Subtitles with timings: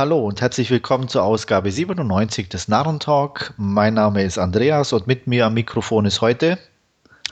[0.00, 3.52] Hallo und herzlich willkommen zur Ausgabe 97 des Narrentalk.
[3.58, 6.58] Mein Name ist Andreas und mit mir am Mikrofon ist heute.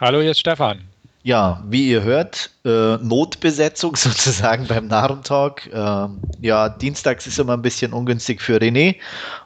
[0.03, 0.83] Hallo, hier ist Stefan.
[1.23, 5.67] Ja, wie ihr hört, äh, Notbesetzung sozusagen beim Narrentalk.
[5.73, 6.09] Äh,
[6.43, 8.97] ja, dienstags ist immer ein bisschen ungünstig für René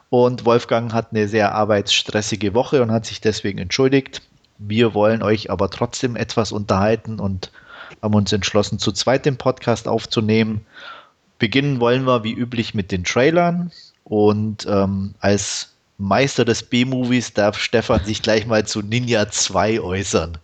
[0.09, 4.21] und Wolfgang hat eine sehr arbeitsstressige Woche und hat sich deswegen entschuldigt.
[4.57, 7.53] Wir wollen euch aber trotzdem etwas unterhalten und
[8.01, 10.65] haben uns entschlossen, zu zweit den Podcast aufzunehmen.
[11.39, 13.71] Beginnen wollen wir wie üblich mit den Trailern
[14.03, 20.37] und ähm, als Meister des B-Movies darf Stefan sich gleich mal zu Ninja 2 äußern.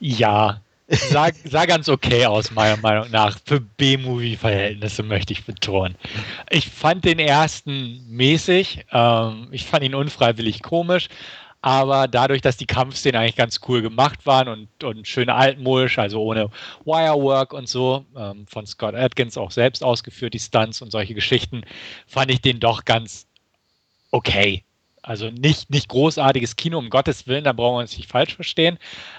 [0.00, 3.38] Ja, sah, sah ganz okay aus, meiner Meinung nach.
[3.44, 5.94] Für B-Movie-Verhältnisse möchte ich betonen.
[6.50, 8.86] Ich fand den ersten mäßig.
[8.92, 11.08] Ähm, ich fand ihn unfreiwillig komisch
[11.64, 16.22] aber dadurch, dass die Kampfszenen eigentlich ganz cool gemacht waren und, und schön altmodisch, also
[16.22, 16.50] ohne
[16.84, 21.62] Wirework und so, ähm, von Scott Atkins auch selbst ausgeführt, die Stunts und solche Geschichten,
[22.06, 23.26] fand ich den doch ganz
[24.10, 24.62] okay.
[25.00, 28.78] Also nicht, nicht großartiges Kino, um Gottes Willen, da brauchen wir uns nicht falsch verstehen.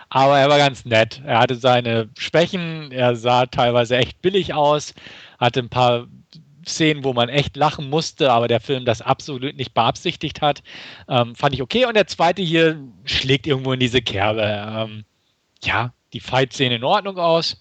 [0.10, 1.24] Aber er war ganz nett.
[1.26, 4.94] Er hatte seine Schwächen, er sah teilweise echt billig aus,
[5.40, 6.06] hatte ein paar
[6.68, 10.64] Szenen, wo man echt lachen musste, aber der Film das absolut nicht beabsichtigt hat,
[11.08, 11.86] ähm, fand ich okay.
[11.86, 14.44] Und der zweite hier schlägt irgendwo in diese Kerbe.
[14.44, 15.06] Ähm,
[15.64, 17.60] ja, die Fight sehen in Ordnung aus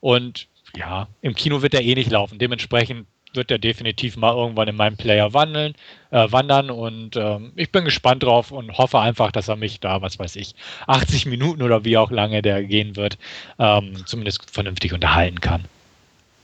[0.00, 2.38] und ja, im Kino wird er eh nicht laufen.
[2.38, 5.74] Dementsprechend wird er definitiv mal irgendwann in meinem Player wandeln,
[6.10, 10.02] äh, wandern und ähm, ich bin gespannt drauf und hoffe einfach, dass er mich da,
[10.02, 10.54] was weiß ich,
[10.86, 13.18] 80 Minuten oder wie auch lange der gehen wird,
[13.58, 15.64] ähm, zumindest vernünftig unterhalten kann.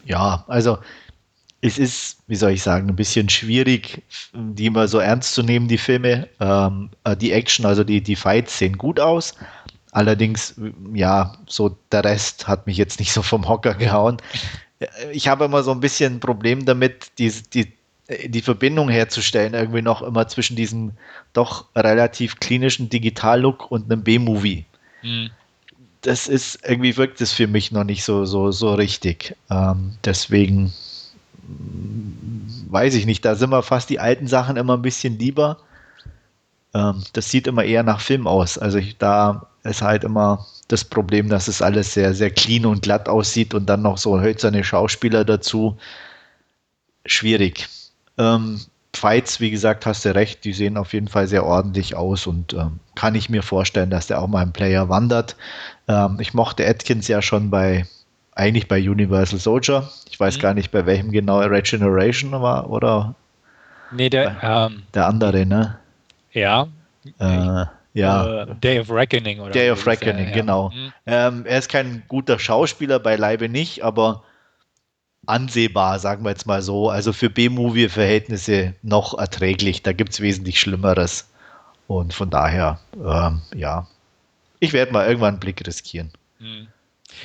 [0.05, 0.79] Ja, also
[1.65, 4.03] es ist, wie soll ich sagen, ein bisschen schwierig,
[4.35, 6.29] die immer so ernst zu nehmen, die Filme.
[6.41, 9.35] Ähm, äh, die Action, also die, die Fights sehen gut aus.
[9.93, 10.55] Allerdings,
[10.93, 14.17] ja, so der Rest hat mich jetzt nicht so vom Hocker gehauen.
[15.13, 17.73] Ich habe immer so ein bisschen ein Problem damit, die, die,
[18.27, 20.93] die Verbindung herzustellen, irgendwie noch immer zwischen diesem
[21.33, 24.65] doch relativ klinischen Digital-Look und einem B-Movie.
[25.03, 25.31] Mhm.
[26.01, 29.37] Das ist, irgendwie wirkt es für mich noch nicht so, so, so richtig.
[29.49, 30.73] Ähm, deswegen
[32.71, 35.59] weiß ich nicht, da sind wir fast die alten Sachen immer ein bisschen lieber.
[36.75, 38.59] Ähm, das sieht immer eher nach Film aus.
[38.59, 42.83] Also ich, da ist halt immer das Problem, dass es alles sehr, sehr clean und
[42.83, 45.77] glatt aussieht und dann noch so hölzerne Schauspieler dazu.
[47.07, 47.69] Schwierig.
[48.19, 48.61] Ähm,
[48.95, 52.53] Fights, wie gesagt, hast du recht, die sehen auf jeden Fall sehr ordentlich aus und
[52.53, 55.37] ähm, kann ich mir vorstellen, dass der auch mal im Player wandert.
[55.89, 57.87] Ähm, ich mochte Atkins ja schon bei
[58.35, 59.89] eigentlich bei Universal Soldier.
[60.11, 60.41] Ich weiß mhm.
[60.41, 63.15] gar nicht, bei welchem genau Regeneration war oder.
[63.91, 65.79] Nee, der, ähm, der andere, ne?
[66.33, 66.69] Ja.
[67.19, 68.45] Äh, ja.
[68.45, 70.71] Uh, Day of Reckoning oder Day of Reckoning, ja, genau.
[70.71, 70.93] Mhm.
[71.07, 74.23] Ähm, er ist kein guter Schauspieler, beileibe nicht, aber
[75.27, 76.89] ansehbar, sagen wir jetzt mal so.
[76.89, 79.83] Also für B-Movie-Verhältnisse noch erträglich.
[79.83, 81.29] Da gibt es wesentlich Schlimmeres.
[81.87, 83.87] Und von daher, ähm, ja.
[84.61, 86.11] Ich werde mal irgendwann einen Blick riskieren.
[86.39, 86.69] Mhm.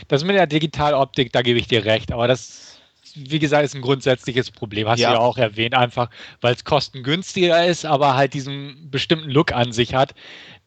[0.07, 2.77] Das mit der Digitaloptik, da gebe ich dir recht, aber das,
[3.15, 4.87] wie gesagt, ist ein grundsätzliches Problem.
[4.87, 5.09] Hast ja.
[5.09, 6.09] du ja auch erwähnt, einfach
[6.41, 10.13] weil es kostengünstiger ist, aber halt diesen bestimmten Look an sich hat,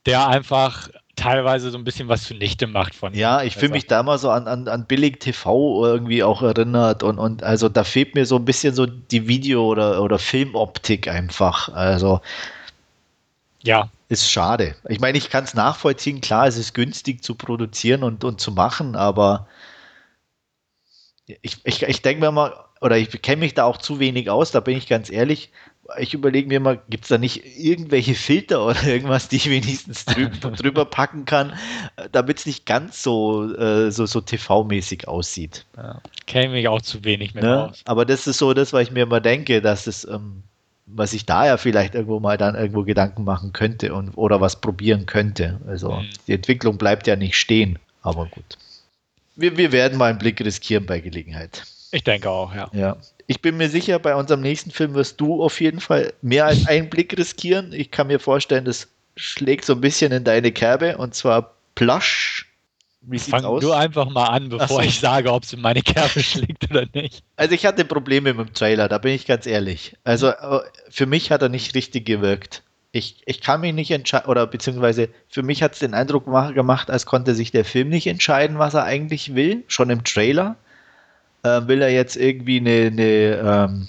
[0.06, 4.02] der einfach teilweise so ein bisschen was zunichte macht von Ja, ich fühle mich da
[4.02, 8.14] mal so an, an, an billig TV irgendwie auch erinnert und, und also da fehlt
[8.14, 11.68] mir so ein bisschen so die Video- oder, oder Filmoptik einfach.
[11.68, 12.20] Also
[13.62, 14.74] ja, ist schade.
[14.88, 18.50] Ich meine, ich kann es nachvollziehen, klar, es ist günstig zu produzieren und, und zu
[18.50, 19.46] machen, aber
[21.42, 24.50] ich, ich, ich denke mir mal, oder ich kenne mich da auch zu wenig aus,
[24.50, 25.52] da bin ich ganz ehrlich.
[25.98, 30.04] Ich überlege mir mal, gibt es da nicht irgendwelche Filter oder irgendwas, die ich wenigstens
[30.06, 31.52] drüber, drüber packen kann,
[32.10, 35.66] damit es nicht ganz so, äh, so, so TV-mäßig aussieht.
[35.76, 37.68] Ja, kenne mich auch zu wenig mehr ne?
[37.68, 37.82] aus.
[37.84, 40.42] Aber das ist so das, was ich mir immer denke, dass es ähm,
[40.94, 44.60] was ich da ja vielleicht irgendwo mal dann irgendwo Gedanken machen könnte und oder was
[44.60, 45.60] probieren könnte.
[45.66, 46.08] Also mhm.
[46.26, 48.58] die Entwicklung bleibt ja nicht stehen, aber gut.
[49.36, 51.64] Wir, wir werden mal einen Blick riskieren bei Gelegenheit.
[51.92, 52.70] Ich denke auch, ja.
[52.72, 52.96] Ja.
[53.26, 56.66] Ich bin mir sicher, bei unserem nächsten Film wirst du auf jeden Fall mehr als
[56.66, 57.72] einen Blick riskieren.
[57.72, 62.39] Ich kann mir vorstellen, das schlägt so ein bisschen in deine Kerbe und zwar Plush
[63.02, 63.62] wie sieht's Fang aus?
[63.62, 64.80] du einfach mal an, bevor so.
[64.80, 67.24] ich sage, ob es in meine Kerbe schlägt oder nicht.
[67.36, 69.96] Also ich hatte Probleme mit dem Trailer, da bin ich ganz ehrlich.
[70.04, 70.60] Also äh,
[70.90, 72.62] für mich hat er nicht richtig gewirkt.
[72.92, 76.90] Ich, ich kann mich nicht entscheiden, oder beziehungsweise für mich hat es den Eindruck gemacht,
[76.90, 80.56] als konnte sich der Film nicht entscheiden, was er eigentlich will, schon im Trailer.
[81.42, 83.88] Äh, will er jetzt irgendwie eine, eine ähm,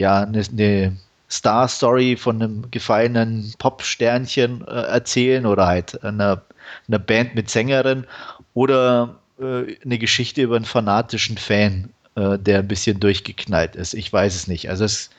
[0.00, 0.96] ja, eine, eine
[1.30, 6.42] Star-Story von einem gefallenen Pop-Sternchen äh, erzählen oder halt einer,
[6.88, 8.06] einer Band mit Sängerin
[8.54, 13.94] oder äh, eine Geschichte über einen fanatischen Fan, äh, der ein bisschen durchgeknallt ist.
[13.94, 14.68] Ich weiß es nicht.
[14.68, 15.10] Also es,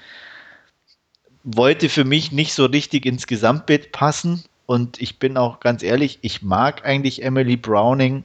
[1.43, 4.43] wollte für mich nicht so richtig ins Gesamtbild passen.
[4.65, 8.23] Und ich bin auch ganz ehrlich, ich mag eigentlich Emily Browning,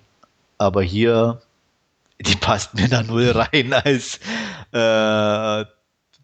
[0.58, 1.42] aber hier,
[2.20, 4.20] die passt mir da null rein als
[4.72, 5.64] äh,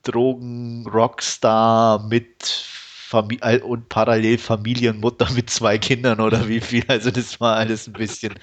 [0.02, 6.84] Drogen-Rockstar mit Familie und parallel Familienmutter mit zwei Kindern oder wie viel.
[6.88, 8.34] Also das war alles ein bisschen,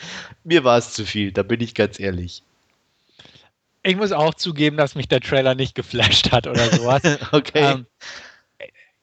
[0.44, 2.44] mir war es zu viel, da bin ich ganz ehrlich.
[3.82, 7.02] Ich muss auch zugeben, dass mich der Trailer nicht geflasht hat oder sowas.
[7.32, 7.74] okay.
[7.74, 7.86] Ähm,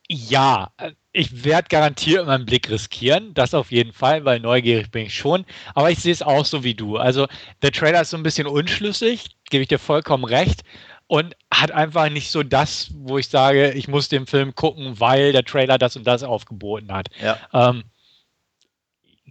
[0.09, 0.71] ja,
[1.13, 5.45] ich werde garantiert meinen Blick riskieren, das auf jeden Fall, weil neugierig bin ich schon.
[5.75, 6.97] Aber ich sehe es auch so wie du.
[6.97, 7.27] Also
[7.63, 10.63] der Trailer ist so ein bisschen unschlüssig, gebe ich dir vollkommen recht.
[11.09, 15.33] Und hat einfach nicht so das, wo ich sage, ich muss den Film gucken, weil
[15.33, 17.09] der Trailer das und das aufgeboten hat.
[17.23, 17.39] Ja.
[17.53, 17.85] Ähm,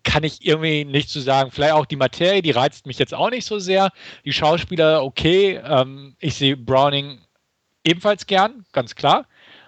[0.04, 1.52] kann ich irgendwie nicht zu sagen.
[1.52, 3.92] Vielleicht auch die Materie, die reizt mich jetzt auch nicht so sehr.
[4.24, 5.60] Die Schauspieler, okay.
[5.66, 7.20] Ähm, ich sehe Browning
[7.84, 9.28] ebenfalls gern, ganz klar.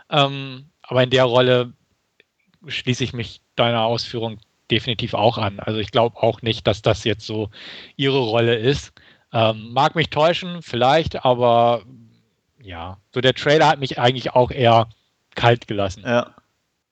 [0.10, 1.74] Ähm, aber in der Rolle
[2.66, 4.40] schließe ich mich deiner Ausführung
[4.72, 5.60] definitiv auch an.
[5.60, 7.50] Also ich glaube auch nicht, dass das jetzt so
[7.96, 8.94] ihre Rolle ist.
[9.34, 11.84] Ähm, mag mich täuschen, vielleicht, aber
[12.62, 14.90] ja, so der Trailer hat mich eigentlich auch eher
[15.36, 16.04] kalt gelassen.
[16.06, 16.34] Ja.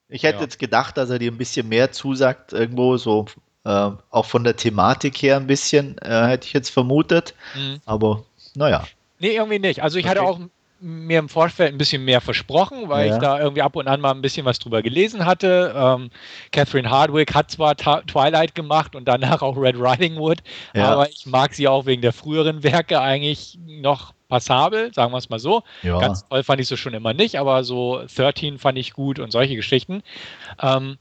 [0.07, 0.43] Ich hätte ja.
[0.43, 3.25] jetzt gedacht, dass er dir ein bisschen mehr zusagt, irgendwo so,
[3.63, 7.33] äh, auch von der Thematik her ein bisschen, äh, hätte ich jetzt vermutet.
[7.55, 7.81] Mhm.
[7.85, 8.23] Aber
[8.53, 8.83] naja.
[9.19, 9.81] Nee, irgendwie nicht.
[9.81, 10.11] Also ich okay.
[10.11, 10.39] hatte auch
[10.79, 13.15] mir im Vorfeld ein bisschen mehr versprochen, weil ja.
[13.15, 15.73] ich da irgendwie ab und an mal ein bisschen was drüber gelesen hatte.
[15.75, 16.09] Ähm,
[16.51, 20.39] Catherine Hardwick hat zwar Ta Twilight gemacht und danach auch Red Riding Hood,
[20.73, 20.91] ja.
[20.91, 25.29] aber ich mag sie auch wegen der früheren Werke eigentlich noch passabel, sagen wir es
[25.29, 25.63] mal so.
[25.83, 25.99] Ja.
[25.99, 29.31] Ganz toll fand ich sie schon immer nicht, aber so 13 fand ich gut und
[29.31, 30.03] solche Geschichten.
[30.61, 30.97] Ähm,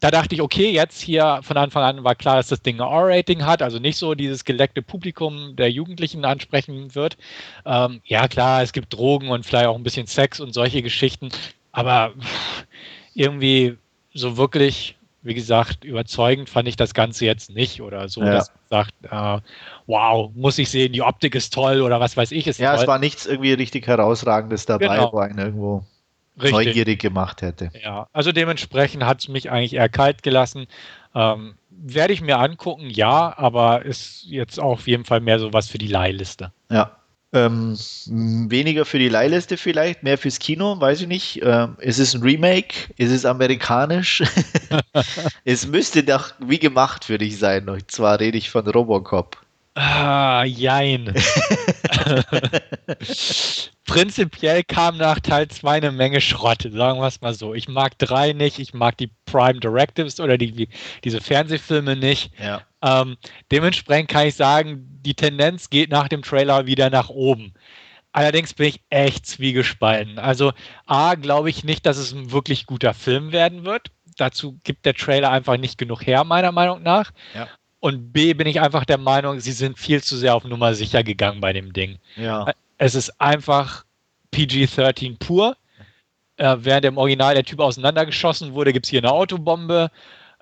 [0.00, 2.88] da dachte ich, okay, jetzt hier von Anfang an war klar, dass das Ding ein
[2.88, 7.18] R-Rating hat, also nicht so dieses geleckte Publikum der Jugendlichen ansprechen wird.
[7.66, 11.28] Ähm, ja, klar, es gibt Drogen und vielleicht auch ein bisschen Sex und solche Geschichten,
[11.72, 12.14] aber
[13.14, 13.76] irgendwie
[14.14, 18.32] so wirklich, wie gesagt, überzeugend fand ich das Ganze jetzt nicht oder so, ja.
[18.32, 19.46] dass man sagt, äh,
[19.86, 22.82] wow, muss ich sehen, die Optik ist toll oder was weiß ich ist Ja, toll.
[22.82, 25.12] es war nichts irgendwie richtig herausragendes dabei, genau.
[25.12, 25.84] wo einen irgendwo
[26.36, 26.52] Richtig.
[26.52, 27.70] neugierig gemacht hätte.
[27.82, 30.66] Ja, also dementsprechend hat es mich eigentlich eher kalt gelassen.
[31.14, 35.52] Ähm, werde ich mir angucken, ja, aber ist jetzt auch auf jeden Fall mehr so
[35.52, 36.52] was für die Leihliste.
[36.70, 36.96] Ja.
[37.32, 41.40] Ähm, weniger für die Leihliste vielleicht, mehr fürs Kino, weiß ich nicht.
[41.44, 42.74] Ähm, ist es ein Remake?
[42.96, 44.24] Ist es amerikanisch?
[45.44, 47.68] es müsste doch wie gemacht für dich sein.
[47.68, 49.38] Und zwar rede ich von Robocop.
[49.74, 51.14] Ah, jein.
[53.86, 57.54] Prinzipiell kam nach Teil 2 eine Menge Schrott, sagen wir es mal so.
[57.54, 60.68] Ich mag 3 nicht, ich mag die Prime Directives oder die,
[61.04, 62.32] diese Fernsehfilme nicht.
[62.38, 62.62] Ja.
[62.82, 63.16] Ähm,
[63.52, 67.54] dementsprechend kann ich sagen, die Tendenz geht nach dem Trailer wieder nach oben.
[68.12, 70.18] Allerdings bin ich echt zwiegespalten.
[70.18, 70.52] Also
[70.86, 73.92] A, glaube ich nicht, dass es ein wirklich guter Film werden wird.
[74.16, 77.12] Dazu gibt der Trailer einfach nicht genug her, meiner Meinung nach.
[77.34, 77.48] Ja.
[77.80, 81.02] Und B bin ich einfach der Meinung, sie sind viel zu sehr auf Nummer sicher
[81.02, 81.98] gegangen bei dem Ding.
[82.16, 82.52] Ja.
[82.76, 83.84] Es ist einfach
[84.32, 85.56] PG-13 pur.
[86.36, 89.90] Äh, während im Original der Typ auseinandergeschossen wurde, gibt es hier eine Autobombe.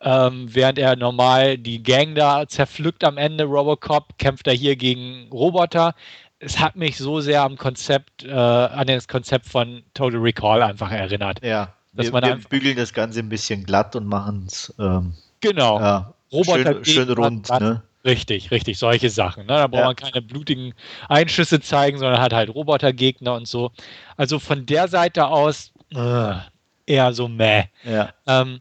[0.00, 5.29] Ähm, während er normal die Gang da zerpflückt am Ende, Robocop, kämpft er hier gegen
[5.32, 5.94] Roboter.
[6.38, 10.93] Es hat mich so sehr am Konzept, äh, an das Konzept von Total Recall einfach
[10.93, 11.44] erinnert.
[11.44, 15.14] Ja, dass wir, man wir bügeln das Ganze ein bisschen glatt und machen es ähm,
[15.40, 15.80] genau.
[15.80, 17.49] Ja, Roboter schön, schön rund.
[17.50, 17.82] Ne?
[18.04, 19.42] Richtig, richtig, solche Sachen.
[19.42, 19.54] Ne?
[19.54, 19.87] Da braucht ja.
[19.87, 20.75] man keine blutigen
[21.08, 23.70] Einschüsse zeigen, sondern hat halt Robotergegner und so.
[24.16, 26.35] Also von der Seite aus äh,
[26.87, 27.64] eher so meh.
[27.85, 28.11] Ja.
[28.26, 28.61] Ähm,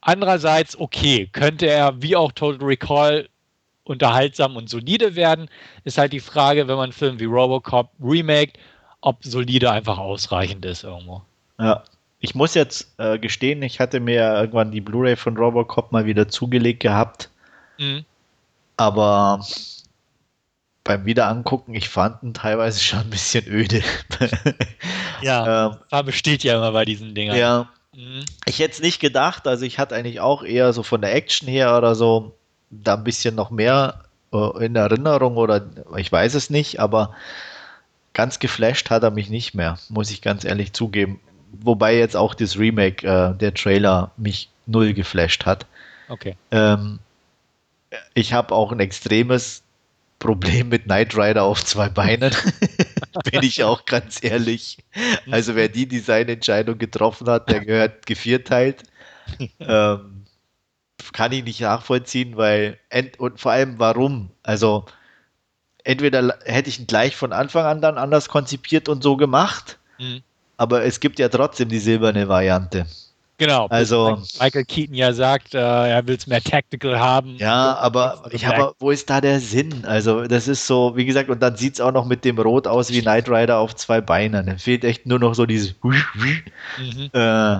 [0.00, 3.28] andererseits, okay, könnte er wie auch Total Recall
[3.84, 5.48] unterhaltsam und solide werden,
[5.84, 8.58] ist halt die Frage, wenn man einen Film wie Robocop remaked,
[9.00, 11.22] ob solide einfach ausreichend ist irgendwo.
[11.58, 11.82] Ja.
[12.22, 16.28] Ich muss jetzt äh, gestehen, ich hatte mir irgendwann die Blu-ray von Robocop mal wieder
[16.28, 17.30] zugelegt gehabt.
[17.78, 18.04] Mhm.
[18.76, 19.44] Aber
[20.84, 23.82] beim Wiederangucken, ich fand ihn teilweise schon ein bisschen öde.
[25.22, 27.36] ja, ähm, Farbe steht ja immer bei diesen Dingern.
[27.36, 27.68] Ja.
[27.92, 28.24] Mhm.
[28.46, 31.48] Ich hätte es nicht gedacht, also ich hatte eigentlich auch eher so von der Action
[31.48, 32.36] her oder so
[32.70, 37.16] da ein bisschen noch mehr äh, in Erinnerung oder ich weiß es nicht, aber
[38.12, 41.18] ganz geflasht hat er mich nicht mehr, muss ich ganz ehrlich zugeben
[41.60, 45.66] wobei jetzt auch das Remake, äh, der Trailer, mich null geflasht hat.
[46.08, 46.36] Okay.
[46.50, 46.98] Ähm,
[48.14, 49.62] ich habe auch ein extremes
[50.18, 52.32] Problem mit Knight Rider auf zwei Beinen.
[53.30, 54.78] Bin ich auch ganz ehrlich.
[55.30, 58.84] Also wer die Designentscheidung getroffen hat, der gehört gevierteilt.
[59.60, 60.24] ähm,
[61.12, 62.78] kann ich nicht nachvollziehen, weil
[63.18, 64.30] und vor allem warum?
[64.42, 64.86] Also
[65.84, 69.78] entweder hätte ich ihn gleich von Anfang an dann anders konzipiert und so gemacht.
[69.98, 70.22] Mhm
[70.62, 72.86] aber es gibt ja trotzdem die silberne Variante.
[73.38, 73.66] Genau.
[73.66, 77.34] Also Michael Keaton ja sagt, äh, er will es mehr tactical haben.
[77.38, 79.84] Ja, aber ich habe, wo ist da der Sinn?
[79.84, 82.68] Also das ist so, wie gesagt, und dann sieht es auch noch mit dem Rot
[82.68, 84.46] aus wie Knight Rider auf zwei Beinen.
[84.46, 85.74] Da fehlt echt nur noch so dieses.
[85.82, 87.10] Mhm.
[87.12, 87.56] Äh,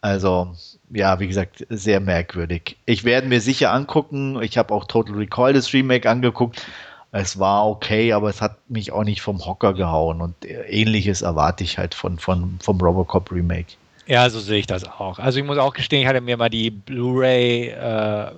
[0.00, 0.56] also
[0.90, 2.76] ja, wie gesagt, sehr merkwürdig.
[2.86, 4.42] Ich werde mir sicher angucken.
[4.42, 6.66] Ich habe auch Total Recall das Remake angeguckt.
[7.12, 11.62] Es war okay, aber es hat mich auch nicht vom Hocker gehauen und ähnliches erwarte
[11.62, 13.74] ich halt von, von, vom Robocop Remake.
[14.06, 15.18] Ja, so sehe ich das auch.
[15.18, 18.32] Also ich muss auch gestehen, ich hatte mir mal die Blu-ray äh,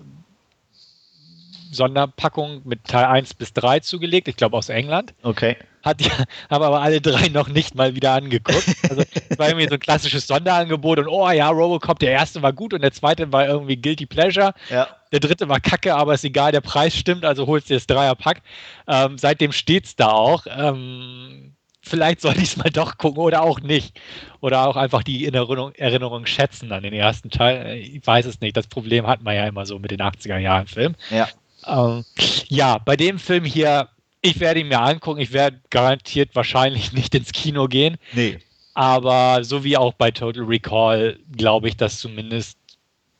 [1.74, 5.14] Sonderpackung mit Teil 1 bis 3 zugelegt, ich glaube aus England.
[5.22, 5.56] Okay.
[5.82, 6.12] Hat ja,
[6.50, 8.64] habe aber alle drei noch nicht mal wieder angeguckt.
[8.88, 12.52] Also es war irgendwie so ein klassisches Sonderangebot und oh ja, Robocop, der erste war
[12.52, 14.54] gut und der zweite war irgendwie Guilty Pleasure.
[14.70, 14.88] Ja.
[15.12, 18.40] Der dritte war kacke, aber ist egal, der Preis stimmt, also holst du das Dreierpack.
[18.88, 20.46] Ähm, seitdem steht es da auch.
[20.48, 24.00] Ähm, vielleicht sollte ich es mal doch gucken oder auch nicht.
[24.40, 27.76] Oder auch einfach die Erinnerung, Erinnerung schätzen an den ersten Teil.
[27.76, 28.56] Ich weiß es nicht.
[28.56, 30.96] Das Problem hat man ja immer so mit den 80er Jahren Filmen.
[31.10, 31.28] Ja.
[31.66, 32.04] Ähm,
[32.48, 33.88] ja, bei dem Film hier,
[34.22, 35.20] ich werde ihn mir angucken.
[35.20, 37.96] Ich werde garantiert wahrscheinlich nicht ins Kino gehen.
[38.12, 38.38] Nee.
[38.74, 42.58] Aber so wie auch bei Total Recall, glaube ich, dass zumindest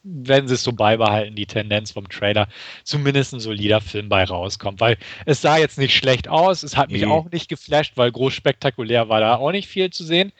[0.05, 2.47] wenn sie es so beibehalten, die Tendenz vom Trailer,
[2.85, 4.81] zumindest ein solider Film bei rauskommt.
[4.81, 7.09] Weil es sah jetzt nicht schlecht aus, es hat mich nee.
[7.09, 10.33] auch nicht geflasht, weil groß spektakulär war da auch nicht viel zu sehen.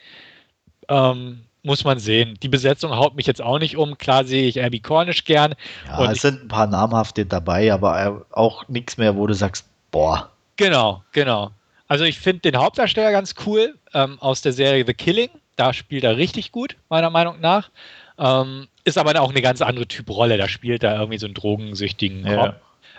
[0.87, 2.37] Ähm, muss man sehen.
[2.41, 3.97] Die Besetzung haut mich jetzt auch nicht um.
[3.97, 5.55] Klar sehe ich Abby Cornish gern.
[5.87, 10.29] Ja, es sind ein paar namhafte dabei, aber auch nichts mehr, wo du sagst, boah.
[10.55, 11.51] Genau, genau.
[11.87, 15.29] Also ich finde den Hauptdarsteller ganz cool ähm, aus der Serie The Killing.
[15.55, 17.69] Da spielt er richtig gut, meiner Meinung nach.
[18.17, 20.37] Ähm, ist aber auch eine ganz andere Typ Rolle.
[20.37, 22.35] Da spielt er irgendwie so einen drogensüchtigen ja.
[22.35, 22.55] Cop.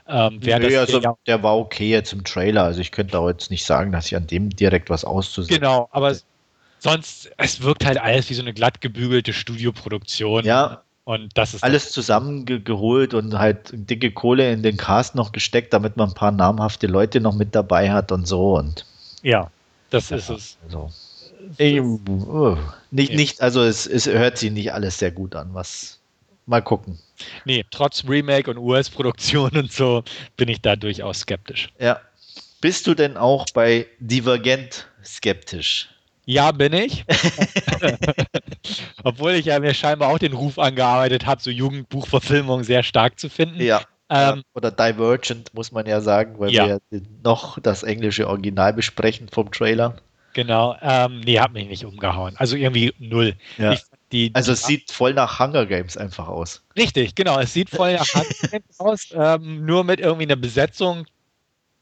[0.09, 2.63] Ähm, Nö, also, der, der war okay jetzt im Trailer.
[2.63, 5.89] Also ich könnte auch jetzt nicht sagen, dass ich an dem direkt was auszusetzen Genau,
[5.91, 6.15] aber
[6.87, 10.45] sonst, es wirkt halt alles wie so eine glatt gebügelte Studioproduktion.
[10.45, 10.83] Ja.
[11.05, 15.97] Und das ist alles zusammengeholt und halt dicke Kohle in den Cast noch gesteckt, damit
[15.97, 18.57] man ein paar namhafte Leute noch mit dabei hat und so.
[18.57, 18.85] Und
[19.23, 19.51] ja,
[19.91, 20.59] das ja, ist es.
[20.65, 20.91] Also.
[21.59, 22.57] Ich, uh,
[22.91, 26.01] nicht, nicht, also es, es hört sich nicht alles sehr gut an, was
[26.47, 26.99] mal gucken.
[27.45, 30.03] Nee, trotz Remake und US-Produktion und so
[30.37, 31.69] bin ich da durchaus skeptisch.
[31.79, 32.01] Ja.
[32.61, 35.89] Bist du denn auch bei Divergent skeptisch?
[36.27, 37.05] Ja, bin ich.
[39.05, 43.31] Obwohl ich ja mir scheinbar auch den Ruf angearbeitet habe, so Jugendbuchverfilmung sehr stark zu
[43.31, 43.63] finden.
[43.63, 43.83] Ja.
[44.11, 46.79] Ähm, Oder Divergent, muss man ja sagen, weil ja.
[46.91, 49.97] wir noch das englische Original besprechen vom Trailer.
[50.33, 52.35] Genau, ähm, nee, hat mich nicht umgehauen.
[52.37, 53.37] Also irgendwie null.
[53.57, 53.73] Ja.
[53.73, 56.63] Ich, die, also es sieht voll nach Hunger Games einfach aus.
[56.77, 57.39] Richtig, genau.
[57.39, 61.07] Es sieht voll nach Hunger Games aus, ähm, nur mit irgendwie einer Besetzung,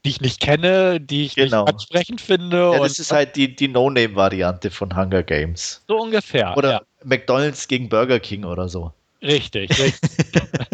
[0.05, 1.65] die ich nicht kenne, die ich genau.
[1.65, 2.73] nicht ansprechend finde.
[2.73, 5.83] Ja, das ist halt die, die No-Name-Variante von Hunger Games.
[5.89, 6.57] So ungefähr.
[6.57, 6.83] Oder ja.
[7.05, 8.93] McDonalds gegen Burger King oder so.
[9.23, 10.11] Richtig, richtig.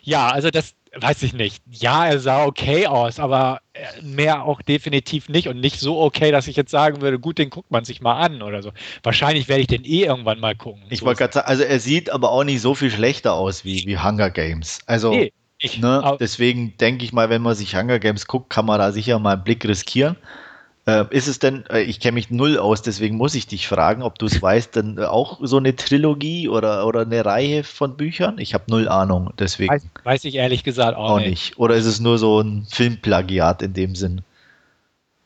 [0.03, 1.63] ja, also das, weiß ich nicht.
[1.69, 3.61] Ja, er sah okay aus, aber
[4.01, 7.49] mehr auch definitiv nicht und nicht so okay, dass ich jetzt sagen würde, gut, den
[7.49, 8.71] guckt man sich mal an oder so.
[9.03, 10.83] Wahrscheinlich werde ich den eh irgendwann mal gucken.
[10.89, 13.85] Ich wollte gerade sagen, also er sieht aber auch nicht so viel schlechter aus wie,
[13.85, 14.79] wie Hunger Games.
[14.85, 18.65] Also nee, ich, ne, deswegen denke ich mal, wenn man sich Hunger Games guckt, kann
[18.65, 20.15] man da sicher mal einen Blick riskieren.
[20.85, 24.03] Äh, ist es denn, äh, ich kenne mich null aus, deswegen muss ich dich fragen,
[24.03, 28.37] ob du es weißt, denn auch so eine Trilogie oder, oder eine Reihe von Büchern?
[28.39, 29.73] Ich habe null Ahnung, deswegen.
[29.73, 31.29] Weiß, weiß, ich ehrlich gesagt auch, auch nicht.
[31.29, 31.57] nicht.
[31.57, 34.21] Oder ist es nur so ein Filmplagiat in dem Sinn?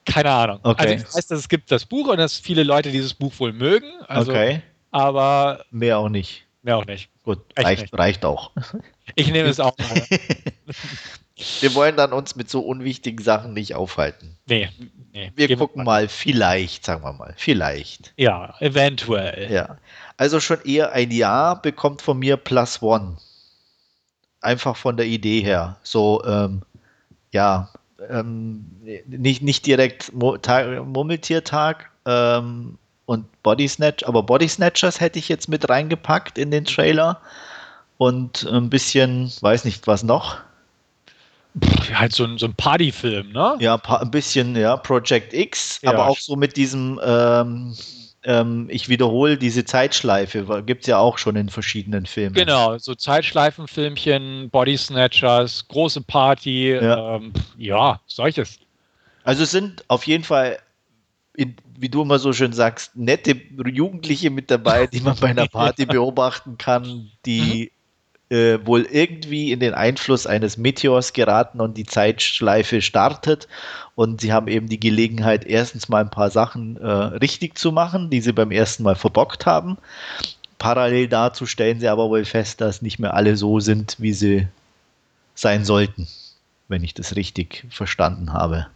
[0.06, 0.60] Keine Ahnung.
[0.64, 0.82] Okay.
[0.82, 3.54] Also ich weiß, dass es gibt das Buch und dass viele Leute dieses Buch wohl
[3.54, 3.88] mögen.
[4.08, 4.64] Also, okay.
[4.90, 5.64] Aber.
[5.70, 6.48] Mehr auch nicht.
[6.64, 7.10] Mehr auch nicht.
[7.24, 8.52] Gut, reicht, reicht auch.
[9.15, 10.01] Ich nehme es auch mal.
[11.60, 14.38] Wir wollen dann uns mit so unwichtigen Sachen nicht aufhalten.
[14.48, 14.70] Nee.
[15.12, 18.13] nee wir gucken mal, vielleicht, sagen wir mal, vielleicht.
[18.18, 19.51] Ja, eventuell.
[19.51, 19.77] Ja.
[20.18, 23.18] Also schon eher ein Ja bekommt von mir Plus One.
[24.41, 25.77] Einfach von der Idee her.
[25.82, 26.62] So, ähm,
[27.32, 27.70] ja,
[28.10, 28.65] ähm,
[29.08, 35.70] nicht, nicht direkt Murmeltiertag ähm, und Body Snatch, aber Body Snatchers hätte ich jetzt mit
[35.70, 37.22] reingepackt in den Trailer.
[38.01, 40.38] Und ein bisschen, weiß nicht, was noch
[41.93, 43.58] halt so ein, so ein Partyfilm, ne?
[43.60, 45.91] Ja, ein bisschen, ja, Project X, ja.
[45.91, 47.75] aber auch so mit diesem, ähm,
[48.24, 52.34] ähm, ich wiederhole diese Zeitschleife, gibt es ja auch schon in verschiedenen Filmen.
[52.34, 58.58] Genau, so Zeitschleifenfilmchen, Body Snatchers, große Party, ja, ähm, ja solches.
[59.24, 60.58] Also es sind auf jeden Fall,
[61.36, 65.46] in, wie du immer so schön sagst, nette Jugendliche mit dabei, die man bei einer
[65.51, 67.81] Party beobachten kann, die mhm
[68.32, 73.50] äh, wohl irgendwie in den Einfluss eines Meteors geraten und die Zeitschleife startet.
[73.94, 78.10] Und sie haben eben die Gelegenheit, erstens mal ein paar Sachen äh, richtig zu machen,
[78.10, 79.78] die sie beim ersten Mal verbockt haben.
[80.58, 84.48] Parallel dazu stellen sie aber wohl fest, dass nicht mehr alle so sind, wie sie
[85.36, 86.08] sein sollten,
[86.70, 88.68] wenn ich das richtig verstanden habe.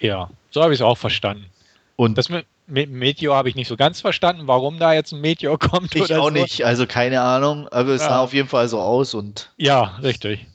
[0.00, 1.46] Ja, so habe ich es auch verstanden.
[1.94, 5.20] Und das mit, mit Meteor habe ich nicht so ganz verstanden, warum da jetzt ein
[5.20, 5.94] Meteor kommt.
[5.94, 6.30] Ich auch so.
[6.30, 8.08] nicht, also keine Ahnung, aber es ja.
[8.08, 9.50] sah auf jeden Fall so aus und.
[9.56, 10.46] Ja, richtig.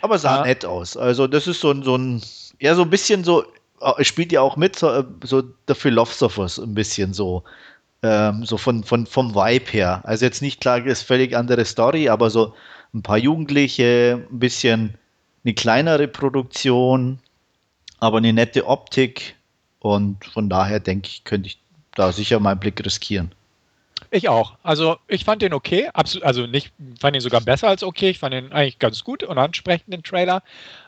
[0.00, 0.44] Aber sah ja.
[0.44, 0.96] nett aus.
[0.96, 2.22] Also, das ist so ein, so ein,
[2.58, 3.44] ja, so ein bisschen so,
[3.80, 7.44] äh, spielt ja auch mit, so, so The Philosophers ein bisschen so.
[8.02, 10.02] Ähm, so von, von, vom Vibe her.
[10.04, 12.54] Also jetzt nicht klar, ist völlig andere Story, aber so
[12.92, 14.98] ein paar Jugendliche, ein bisschen
[15.44, 17.20] eine kleinere Produktion,
[17.98, 19.35] aber eine nette Optik
[19.94, 21.58] und von daher denke ich, könnte ich
[21.94, 23.32] da sicher mal einen Blick riskieren.
[24.10, 24.56] Ich auch.
[24.62, 28.10] Also ich fand den okay, absolut, also nicht, fand ihn sogar besser als okay.
[28.10, 30.42] Ich fand ihn eigentlich ganz gut und ansprechend den Trailer.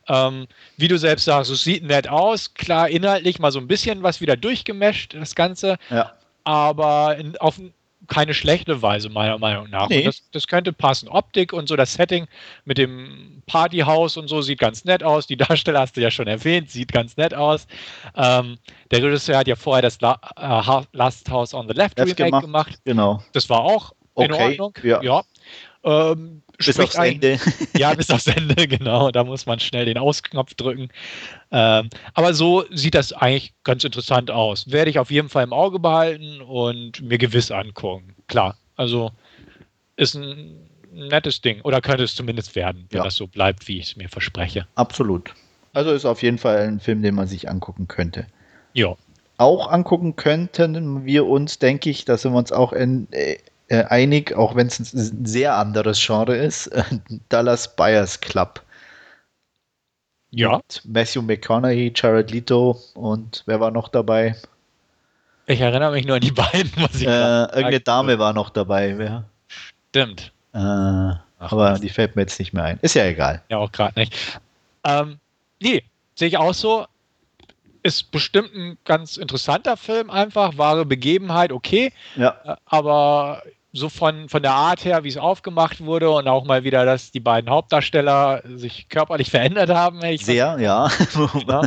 [0.08, 2.54] Ähm, wie du selbst sagst, es sieht nett aus.
[2.54, 5.78] Klar, inhaltlich mal so ein bisschen was wieder durchgemescht, das Ganze.
[5.90, 6.12] Ja.
[6.44, 7.58] Aber in, auf
[8.08, 9.88] keine schlechte Weise, meiner Meinung nach.
[9.88, 10.02] Nee.
[10.02, 11.08] Das, das, könnte passen.
[11.08, 12.26] Optik und so, das Setting
[12.64, 15.26] mit dem Partyhaus und so sieht ganz nett aus.
[15.26, 17.66] Die Darsteller hast du ja schon erwähnt, sieht ganz nett aus.
[18.16, 18.58] Ähm,
[18.90, 22.44] der Regisseur hat ja vorher das La uh, Last House on the Left Remake gemacht.
[22.44, 22.80] gemacht.
[22.84, 23.22] Genau.
[23.32, 24.26] Das war auch okay.
[24.26, 24.74] in Ordnung.
[24.82, 25.02] Ja.
[25.02, 25.22] ja.
[25.84, 27.38] Ähm, bis aufs Ende.
[27.76, 29.10] ja, bis aufs Ende, genau.
[29.10, 30.88] Da muss man schnell den Ausknopf drücken.
[31.50, 34.70] Ähm, aber so sieht das eigentlich ganz interessant aus.
[34.70, 38.14] Werde ich auf jeden Fall im Auge behalten und mir gewiss angucken.
[38.26, 39.12] Klar, also
[39.96, 41.60] ist ein nettes Ding.
[41.62, 43.04] Oder könnte es zumindest werden, wenn ja.
[43.04, 44.66] das so bleibt, wie ich es mir verspreche.
[44.74, 45.34] Absolut.
[45.72, 48.26] Also ist auf jeden Fall ein Film, den man sich angucken könnte.
[48.72, 48.96] Ja.
[49.36, 53.06] Auch angucken könnten wir uns, denke ich, da sind wir uns auch in,
[53.68, 56.84] äh, einig, auch wenn es ein sehr anderes Genre ist, äh,
[57.28, 58.62] Dallas Buyers Club.
[60.30, 60.56] Ja.
[60.56, 64.36] Mit Matthew McConaughey, Jared Leto und wer war noch dabei?
[65.46, 66.70] Ich erinnere mich nur an die beiden.
[66.76, 68.96] Was ich äh, irgendeine Dame war noch dabei.
[68.98, 69.24] Wer?
[69.90, 70.32] Stimmt.
[70.52, 71.20] Äh, aber
[71.72, 71.80] was.
[71.80, 72.78] die fällt mir jetzt nicht mehr ein.
[72.82, 73.42] Ist ja egal.
[73.48, 74.14] Ja, auch gerade nicht.
[74.84, 75.18] Ähm,
[75.60, 75.82] nee,
[76.14, 76.86] sehe ich auch so.
[77.82, 80.58] Ist bestimmt ein ganz interessanter Film, einfach.
[80.58, 81.92] Wahre Begebenheit, okay.
[82.16, 82.36] Ja.
[82.44, 83.42] Äh, aber
[83.78, 87.10] so von, von der Art her, wie es aufgemacht wurde und auch mal wieder, dass
[87.10, 90.00] die beiden Hauptdarsteller sich körperlich verändert haben.
[90.18, 90.88] Sehr, ja.
[91.46, 91.62] ja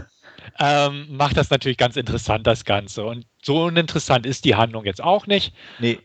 [0.59, 3.03] ähm, macht das natürlich ganz interessant, das Ganze.
[3.03, 5.53] Und so uninteressant ist die Handlung jetzt auch nicht.
[5.79, 5.99] Nee.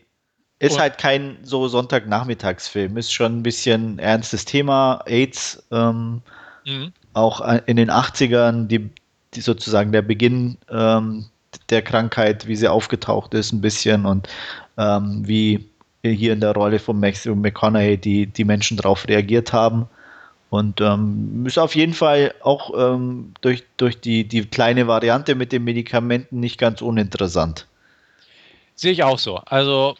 [0.59, 6.23] Ist und, halt kein so Sonntagnachmittagsfilm, ist schon ein bisschen ernstes Thema, AIDS, ähm,
[6.65, 6.91] mhm.
[7.13, 8.89] auch in den 80ern, die,
[9.35, 11.27] die sozusagen der Beginn ähm,
[11.69, 14.27] der Krankheit, wie sie aufgetaucht ist, ein bisschen und
[14.77, 15.69] ähm, wie
[16.03, 19.87] hier in der Rolle von Matthew McConaughey die, die Menschen darauf reagiert haben.
[20.49, 25.51] Und ähm, ist auf jeden Fall auch ähm, durch, durch die, die kleine Variante mit
[25.51, 27.67] den Medikamenten nicht ganz uninteressant.
[28.73, 29.37] Sehe ich auch so.
[29.37, 29.97] Also,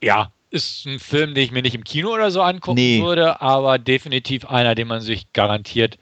[0.00, 3.02] ja, ist ein Film, den ich mir nicht im Kino oder so angucken nee.
[3.02, 5.98] würde, aber definitiv einer, den man sich garantiert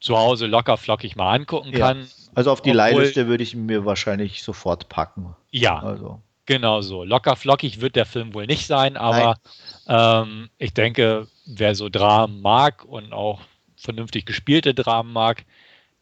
[0.00, 2.06] zu Hause locker flockig mal angucken kann.
[2.34, 5.34] Also auf die Leihliste würde ich mir wahrscheinlich sofort packen.
[5.50, 5.80] Ja.
[5.80, 6.20] Also.
[6.48, 7.04] Genau so.
[7.04, 9.36] Locker flockig wird der Film wohl nicht sein, aber
[9.86, 13.40] ähm, ich denke, wer so Dramen mag und auch
[13.76, 15.44] vernünftig gespielte Dramen mag,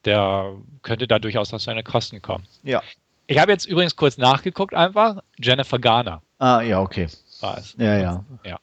[0.04, 2.46] der könnte da durchaus auf seine Kosten kommen.
[2.62, 2.80] Ja.
[3.26, 6.22] Ich habe jetzt übrigens kurz nachgeguckt, einfach Jennifer Garner.
[6.38, 7.09] Ah, ja, okay.
[7.40, 7.74] War es.
[7.76, 8.24] Ja, ja.
[8.44, 8.61] ja.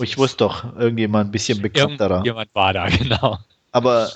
[0.00, 2.14] ich wusste doch, irgendjemand ein bisschen bekannterer.
[2.14, 3.38] Irgendjemand war da, genau.
[3.70, 4.10] Aber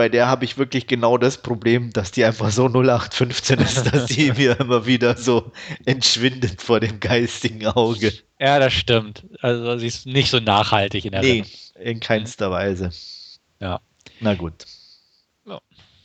[0.00, 4.08] bei der habe ich wirklich genau das Problem, dass die einfach so 0815 ist, dass
[4.08, 5.52] sie mir immer wieder so
[5.84, 8.10] entschwindet vor dem geistigen Auge.
[8.38, 9.26] Ja, das stimmt.
[9.42, 11.44] Also sie ist nicht so nachhaltig in der Nee,
[11.78, 12.92] in keinster Weise.
[13.58, 13.82] Ja.
[14.20, 14.64] Na gut.
[15.44, 15.60] Ja.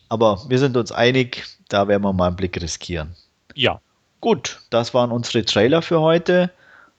[0.09, 3.15] Aber wir sind uns einig, da werden wir mal einen Blick riskieren.
[3.53, 3.79] Ja.
[4.19, 6.51] Gut, das waren unsere Trailer für heute.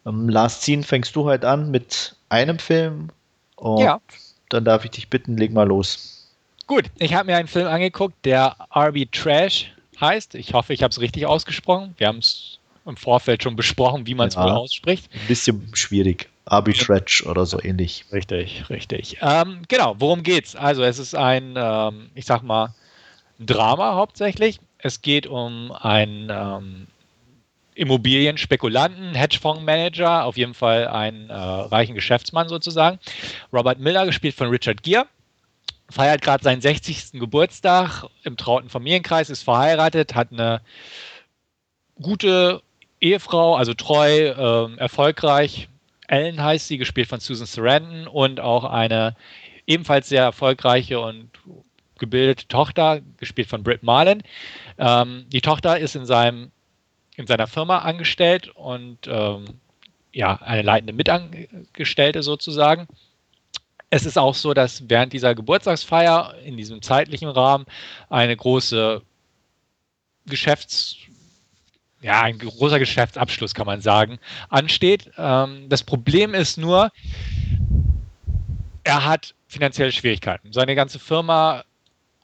[0.07, 3.11] Ähm, Last Scene fängst du heute an mit einem Film.
[3.57, 4.01] Und ja.
[4.49, 6.16] dann darf ich dich bitten, leg mal los.
[6.67, 10.35] Gut, ich habe mir einen Film angeguckt, der RB Trash heißt.
[10.35, 11.95] Ich hoffe, ich habe es richtig ausgesprochen.
[11.97, 15.09] Wir haben es im Vorfeld schon besprochen, wie man es ja, wohl ausspricht.
[15.13, 16.29] Ein bisschen schwierig.
[16.45, 18.05] Arbitrage oder so ähnlich.
[18.13, 19.19] Richtig, richtig.
[19.21, 20.55] Ähm, genau, worum geht's?
[20.55, 22.75] Also es ist ein, ähm, ich sag mal,
[23.41, 24.61] Drama hauptsächlich.
[24.79, 26.87] Es geht um einen ähm,
[27.75, 32.99] Immobilienspekulanten, Hedgefondsmanager, auf jeden Fall einen äh, reichen Geschäftsmann sozusagen.
[33.53, 35.07] Robert Miller, gespielt von Richard Gere
[35.90, 37.12] feiert gerade seinen 60.
[37.12, 40.61] Geburtstag im trauten Familienkreis, ist verheiratet, hat eine
[42.01, 42.62] gute
[43.01, 45.68] Ehefrau, also treu, äh, erfolgreich.
[46.09, 49.16] Ellen heißt sie, gespielt von Susan Sarandon und auch eine
[49.66, 51.31] ebenfalls sehr erfolgreiche und
[51.99, 54.22] gebildete Tochter, gespielt von Britt Marlin.
[54.79, 56.51] Ähm, die Tochter ist in, seinem,
[57.16, 59.46] in seiner Firma angestellt und ähm,
[60.12, 62.87] ja, eine leitende Mitangestellte sozusagen.
[63.90, 67.66] Es ist auch so, dass während dieser Geburtstagsfeier in diesem zeitlichen Rahmen
[68.09, 69.03] eine große
[70.27, 70.96] Geschäfts-
[72.03, 74.18] ja, ein großer Geschäftsabschluss, kann man sagen,
[74.49, 75.11] ansteht.
[75.16, 76.92] Ähm, das Problem ist nur,
[78.85, 80.53] er hat finanzielle Schwierigkeiten.
[80.53, 81.64] Seine ganze Firma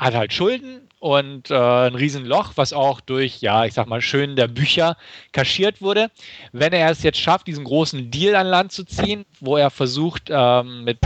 [0.03, 4.35] hat halt Schulden und äh, ein Riesenloch, was auch durch, ja, ich sag mal, schön
[4.35, 4.97] der Bücher
[5.33, 6.11] kaschiert wurde.
[6.53, 10.25] Wenn er es jetzt schafft, diesen großen Deal an Land zu ziehen, wo er versucht,
[10.29, 10.99] ähm, mit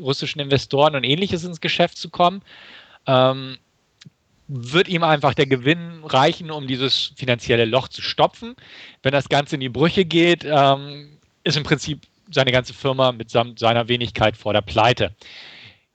[0.00, 2.42] russischen Investoren und ähnliches ins Geschäft zu kommen,
[3.06, 3.56] ähm,
[4.48, 8.56] wird ihm einfach der Gewinn reichen, um dieses finanzielle Loch zu stopfen.
[9.04, 12.00] Wenn das Ganze in die Brüche geht, ähm, ist im Prinzip
[12.32, 15.14] seine ganze Firma mitsamt seiner Wenigkeit vor der Pleite.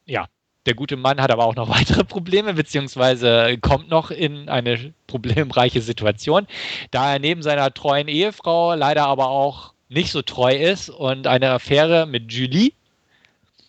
[0.06, 0.28] Ja,
[0.66, 5.82] der gute Mann hat aber auch noch weitere Probleme, beziehungsweise kommt noch in eine problemreiche
[5.82, 6.48] Situation,
[6.92, 11.52] da er neben seiner treuen Ehefrau leider aber auch nicht so treu ist und eine
[11.52, 12.72] Affäre mit Julie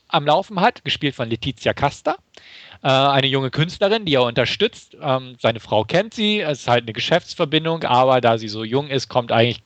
[0.08, 2.16] am Laufen hat, gespielt von Letizia Casta
[2.82, 4.96] äh, eine junge Künstlerin, die er unterstützt.
[5.00, 8.88] Ähm, seine Frau kennt sie, es ist halt eine Geschäftsverbindung, aber da sie so jung
[8.88, 9.62] ist, kommt eigentlich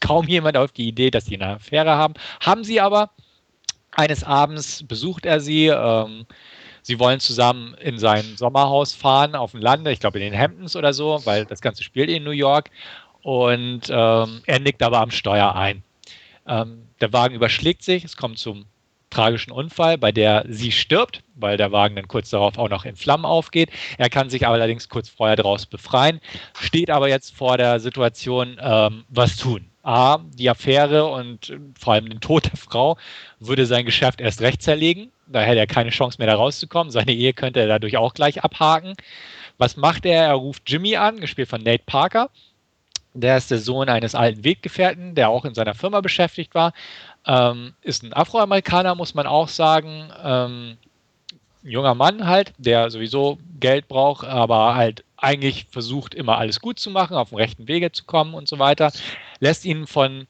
[0.00, 2.14] kaum jemand auf die Idee, dass sie eine Affäre haben.
[2.40, 3.10] Haben sie aber.
[3.92, 5.68] Eines Abends besucht er sie.
[6.86, 10.76] Sie wollen zusammen in sein Sommerhaus fahren auf dem Lande, ich glaube in den Hamptons
[10.76, 12.70] oder so, weil das Ganze spielt in New York.
[13.22, 15.82] Und ähm, er nickt aber am Steuer ein.
[16.46, 18.66] Ähm, der Wagen überschlägt sich, es kommt zum
[19.10, 22.94] tragischen Unfall, bei der sie stirbt, weil der Wagen dann kurz darauf auch noch in
[22.94, 23.70] Flammen aufgeht.
[23.98, 26.20] Er kann sich allerdings kurz vorher daraus befreien,
[26.60, 29.66] steht aber jetzt vor der Situation, ähm, was tun.
[29.82, 32.96] A, die Affäre und äh, vor allem den Tod der Frau
[33.40, 35.10] würde sein Geschäft erst recht zerlegen.
[35.26, 36.90] Da hätte er keine Chance mehr da rauszukommen.
[36.90, 38.94] Seine Ehe könnte er dadurch auch gleich abhaken.
[39.58, 40.24] Was macht er?
[40.24, 42.30] Er ruft Jimmy an, gespielt von Nate Parker.
[43.14, 46.72] Der ist der Sohn eines alten Weggefährten, der auch in seiner Firma beschäftigt war.
[47.26, 50.10] Ähm, ist ein Afroamerikaner, muss man auch sagen.
[50.22, 50.76] Ähm,
[51.64, 56.78] ein junger Mann halt, der sowieso Geld braucht, aber halt eigentlich versucht, immer alles gut
[56.78, 58.92] zu machen, auf dem rechten Wege zu kommen und so weiter.
[59.40, 60.26] Lässt ihn von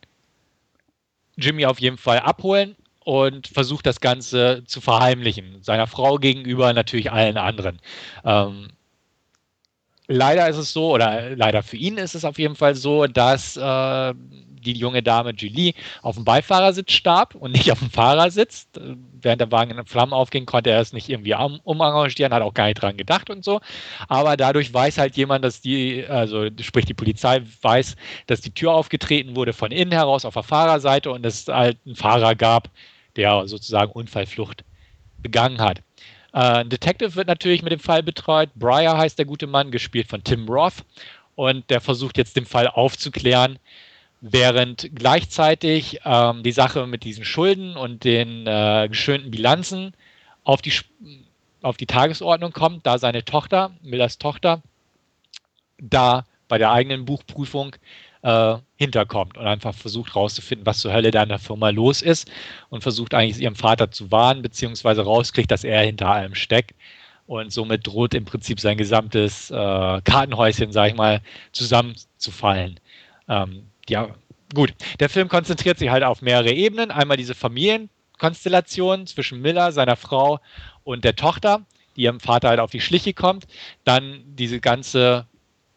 [1.36, 5.62] Jimmy auf jeden Fall abholen und versucht das Ganze zu verheimlichen.
[5.62, 7.78] Seiner Frau gegenüber, natürlich allen anderen.
[8.24, 8.70] Ähm,
[10.08, 13.56] leider ist es so, oder leider für ihn ist es auf jeden Fall so, dass
[13.56, 18.66] äh, die junge Dame Julie auf dem Beifahrersitz starb und nicht auf dem Fahrersitz.
[19.22, 22.66] Während der Wagen in Flammen aufging, konnte er es nicht irgendwie umarrangieren, hat auch gar
[22.66, 23.60] nicht dran gedacht und so.
[24.08, 27.94] Aber dadurch weiß halt jemand, dass die, also sprich die Polizei weiß,
[28.26, 31.94] dass die Tür aufgetreten wurde von innen heraus auf der Fahrerseite und es halt einen
[31.94, 32.68] Fahrer gab,
[33.16, 34.64] der sozusagen Unfallflucht
[35.18, 35.78] begangen hat.
[36.32, 38.50] Äh, ein Detective wird natürlich mit dem Fall betreut.
[38.54, 40.84] Briar heißt der gute Mann, gespielt von Tim Roth.
[41.34, 43.58] Und der versucht jetzt den Fall aufzuklären
[44.20, 49.94] während gleichzeitig ähm, die Sache mit diesen Schulden und den äh, geschönten Bilanzen
[50.44, 50.72] auf die,
[51.62, 54.62] auf die Tagesordnung kommt, da seine Tochter, Millers Tochter,
[55.78, 57.76] da bei der eigenen Buchprüfung
[58.26, 62.28] äh, hinterkommt und einfach versucht herauszufinden, was zur Hölle da in der Firma los ist
[62.70, 66.74] und versucht eigentlich ihrem Vater zu warnen, beziehungsweise rauskriegt, dass er hinter allem steckt.
[67.28, 69.54] Und somit droht im Prinzip sein gesamtes äh,
[70.02, 71.20] Kartenhäuschen, sag ich mal,
[71.52, 72.80] zusammenzufallen.
[73.28, 74.08] Ähm, ja,
[74.54, 74.74] gut.
[74.98, 76.90] Der Film konzentriert sich halt auf mehrere Ebenen.
[76.90, 80.40] Einmal diese Familienkonstellation zwischen Miller, seiner Frau
[80.82, 81.64] und der Tochter,
[81.96, 83.46] die ihrem Vater halt auf die Schliche kommt.
[83.84, 85.26] Dann diese ganze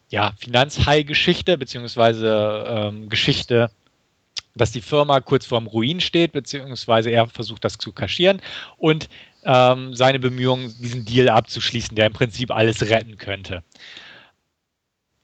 [0.09, 3.69] ja, Finanzhai-Geschichte, beziehungsweise ähm, Geschichte,
[4.55, 8.41] dass die Firma kurz vorm Ruin steht, beziehungsweise er versucht, das zu kaschieren.
[8.77, 9.09] Und
[9.43, 13.63] ähm, seine Bemühungen, diesen Deal abzuschließen, der im Prinzip alles retten könnte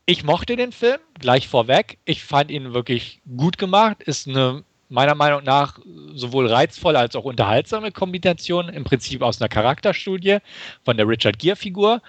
[0.05, 1.97] ich mochte den Film, gleich vorweg.
[2.05, 4.03] Ich fand ihn wirklich gut gemacht.
[4.03, 5.79] Ist eine, meiner Meinung nach,
[6.13, 10.37] sowohl reizvolle als auch unterhaltsame Kombination, im Prinzip aus einer Charakterstudie
[10.83, 12.01] von der Richard Gere-Figur,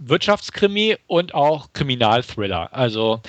[0.00, 2.72] Wirtschaftskrimi und auch Kriminalthriller.
[2.72, 3.20] Also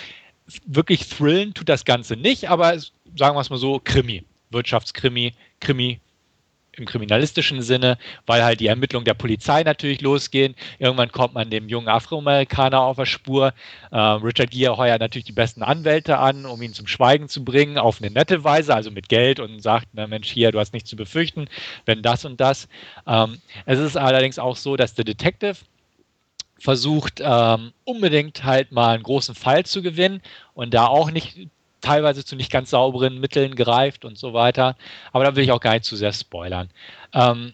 [0.66, 4.24] wirklich thrillen tut das Ganze nicht, aber sagen wir es mal so, Krimi.
[4.50, 6.00] Wirtschaftskrimi, Krimi
[6.78, 10.56] im kriminalistischen Sinne, weil halt die Ermittlungen der Polizei natürlich losgehen.
[10.80, 13.54] Irgendwann kommt man dem jungen Afroamerikaner auf der Spur.
[13.92, 17.78] Äh, Richard Gere heuert natürlich die besten Anwälte an, um ihn zum Schweigen zu bringen,
[17.78, 20.90] auf eine nette Weise, also mit Geld und sagt, na Mensch, hier, du hast nichts
[20.90, 21.48] zu befürchten,
[21.86, 22.70] wenn das und das.
[23.06, 25.58] Ähm, es ist allerdings auch so, dass der Detective
[26.62, 30.22] versucht ähm, unbedingt halt mal einen großen Fall zu gewinnen
[30.54, 31.48] und da auch nicht
[31.82, 34.78] teilweise zu nicht ganz sauberen Mitteln greift und so weiter.
[35.12, 36.70] Aber da will ich auch gar nicht zu sehr spoilern.
[37.14, 37.54] Ähm,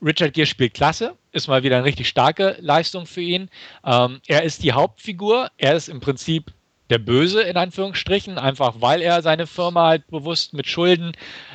[0.00, 3.50] Richard Gere spielt klasse, ist mal wieder eine richtig starke Leistung für ihn.
[3.84, 6.52] Ähm, er ist die Hauptfigur, er ist im Prinzip
[6.90, 11.12] der Böse in Anführungsstrichen, einfach weil er seine Firma halt bewusst mit Schulden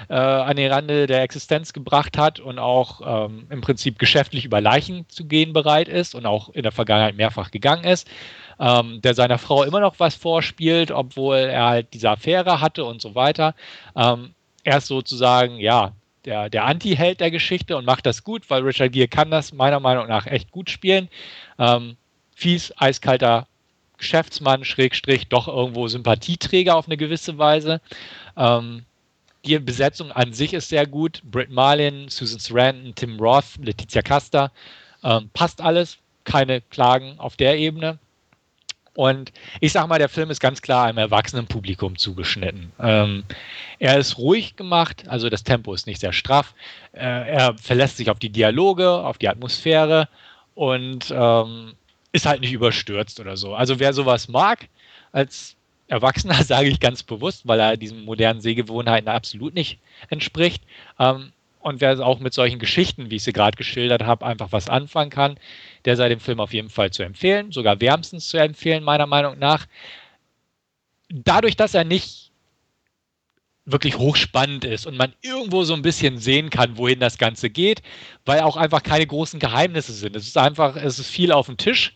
[0.09, 4.59] äh, an den Rande der Existenz gebracht hat und auch ähm, im Prinzip geschäftlich über
[4.59, 8.09] Leichen zu gehen bereit ist und auch in der Vergangenheit mehrfach gegangen ist,
[8.59, 13.01] ähm, der seiner Frau immer noch was vorspielt, obwohl er halt diese Affäre hatte und
[13.01, 13.55] so weiter.
[13.95, 15.93] Ähm, er ist sozusagen, ja,
[16.25, 19.79] der, der Anti-Held der Geschichte und macht das gut, weil Richard Gere kann das meiner
[19.79, 21.09] Meinung nach echt gut spielen.
[21.57, 21.97] Ähm,
[22.35, 23.47] fies, eiskalter
[24.01, 27.79] Geschäftsmann, Schrägstrich, doch irgendwo Sympathieträger auf eine gewisse Weise.
[28.35, 28.83] Ähm,
[29.45, 31.21] die Besetzung an sich ist sehr gut.
[31.23, 34.51] Britt Marlin, Susan Sarandon, Tim Roth, Letizia Casta.
[35.03, 35.97] Ähm, passt alles.
[36.23, 37.97] Keine Klagen auf der Ebene.
[38.93, 42.71] Und ich sag mal, der Film ist ganz klar einem erwachsenen Publikum zugeschnitten.
[42.79, 43.23] Ähm,
[43.79, 46.53] er ist ruhig gemacht, also das Tempo ist nicht sehr straff.
[46.91, 46.99] Äh,
[47.31, 50.09] er verlässt sich auf die Dialoge, auf die Atmosphäre
[50.55, 51.73] und ähm,
[52.11, 53.55] ist halt nicht überstürzt oder so.
[53.55, 54.67] Also wer sowas mag,
[55.11, 55.55] als
[55.87, 60.63] Erwachsener sage ich ganz bewusst, weil er diesen modernen Sehgewohnheiten absolut nicht entspricht.
[60.99, 64.67] Ähm, und wer auch mit solchen Geschichten, wie ich sie gerade geschildert habe, einfach was
[64.67, 65.37] anfangen kann,
[65.85, 69.37] der sei dem Film auf jeden Fall zu empfehlen, sogar wärmstens zu empfehlen, meiner Meinung
[69.37, 69.67] nach.
[71.09, 72.31] Dadurch, dass er nicht
[73.65, 77.83] wirklich hochspannend ist und man irgendwo so ein bisschen sehen kann, wohin das Ganze geht,
[78.25, 80.15] weil auch einfach keine großen Geheimnisse sind.
[80.15, 81.93] Es ist einfach, es ist viel auf dem Tisch,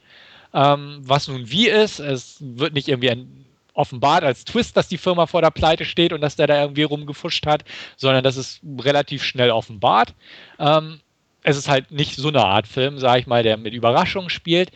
[0.53, 1.99] ähm, was nun wie ist.
[1.99, 6.13] Es wird nicht irgendwie ein, offenbart als Twist, dass die Firma vor der Pleite steht
[6.13, 7.63] und dass der da irgendwie rumgefuscht hat,
[7.97, 10.13] sondern das ist relativ schnell offenbart.
[10.59, 11.01] Ähm,
[11.43, 14.71] es ist halt nicht so eine Art Film, sage ich mal, der mit Überraschungen spielt.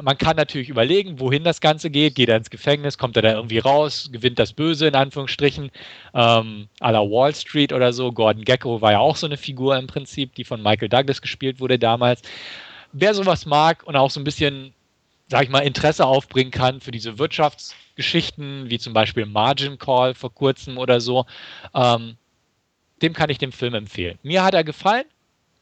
[0.00, 2.14] Man kann natürlich überlegen, wohin das Ganze geht.
[2.14, 5.70] Geht er ins Gefängnis, kommt er da irgendwie raus, gewinnt das Böse in Anführungsstrichen,
[6.14, 8.12] ähm, à la Wall Street oder so.
[8.12, 11.60] Gordon Gecko war ja auch so eine Figur im Prinzip, die von Michael Douglas gespielt
[11.60, 12.22] wurde damals.
[12.92, 14.72] Wer sowas mag und auch so ein bisschen,
[15.28, 20.34] sag ich mal, Interesse aufbringen kann für diese Wirtschaftsgeschichten, wie zum Beispiel Margin Call vor
[20.34, 21.26] kurzem oder so,
[21.74, 22.16] ähm,
[23.02, 24.18] dem kann ich den Film empfehlen.
[24.22, 25.04] Mir hat er gefallen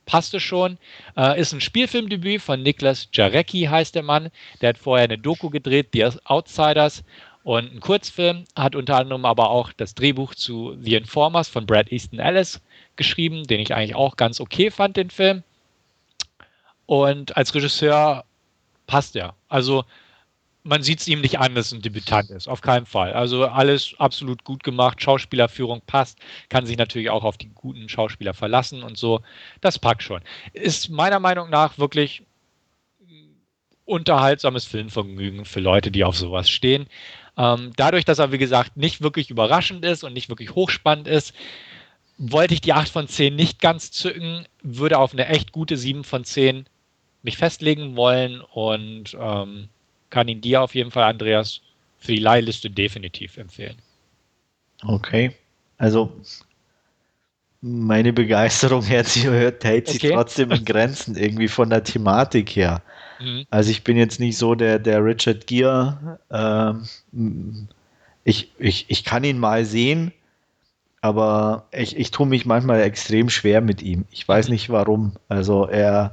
[0.06, 0.78] passte schon.
[1.16, 4.30] Äh, ist ein Spielfilmdebüt von Niklas Jarecki, heißt der Mann.
[4.60, 7.04] Der hat vorher eine Doku gedreht, The Outsiders
[7.42, 11.92] und einen Kurzfilm, hat unter anderem aber auch das Drehbuch zu The Informers von Brad
[11.92, 12.60] Easton Ellis
[12.96, 15.42] geschrieben, den ich eigentlich auch ganz okay fand, den Film.
[16.86, 18.24] Und als Regisseur
[18.86, 19.34] passt er.
[19.48, 19.84] Also
[20.66, 22.48] man sieht es ihm nicht an, dass es ein Debütant ist.
[22.48, 23.12] Auf keinen Fall.
[23.12, 25.00] Also alles absolut gut gemacht.
[25.00, 26.18] Schauspielerführung passt.
[26.48, 29.20] Kann sich natürlich auch auf die guten Schauspieler verlassen und so.
[29.60, 30.22] Das packt schon.
[30.52, 32.24] Ist meiner Meinung nach wirklich
[33.84, 36.86] unterhaltsames Filmvergnügen für Leute, die auf sowas stehen.
[37.38, 41.32] Ähm, dadurch, dass er, wie gesagt, nicht wirklich überraschend ist und nicht wirklich hochspannend ist,
[42.18, 46.02] wollte ich die 8 von 10 nicht ganz zücken, würde auf eine echt gute 7
[46.02, 46.66] von 10
[47.26, 49.68] mich festlegen wollen und ähm,
[50.10, 51.60] kann ihn dir auf jeden Fall, Andreas,
[51.98, 53.76] für die Leihliste definitiv empfehlen.
[54.84, 55.32] Okay.
[55.76, 56.12] Also
[57.60, 60.12] meine Begeisterung hält sich, hält sich okay.
[60.14, 62.80] trotzdem in Grenzen, irgendwie von der Thematik her.
[63.18, 63.44] Mhm.
[63.50, 66.20] Also ich bin jetzt nicht so der, der Richard Gere.
[66.30, 67.68] Ähm,
[68.22, 70.12] ich, ich, ich kann ihn mal sehen,
[71.00, 74.04] aber ich, ich tue mich manchmal extrem schwer mit ihm.
[74.12, 75.14] Ich weiß nicht warum.
[75.28, 76.12] Also er,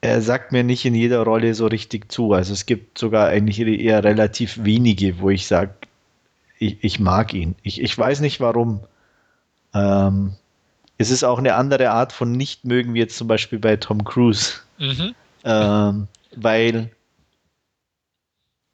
[0.00, 2.32] er sagt mir nicht in jeder Rolle so richtig zu.
[2.32, 5.74] Also es gibt sogar eigentlich eher relativ wenige, wo ich sage,
[6.58, 7.54] ich, ich, mag ihn.
[7.62, 8.80] Ich, ich weiß nicht warum.
[9.74, 10.34] Ähm,
[10.98, 14.54] es ist auch eine andere Art von Nichtmögen, wie jetzt zum Beispiel bei Tom Cruise.
[14.78, 15.14] Mhm.
[15.44, 16.90] Ähm, weil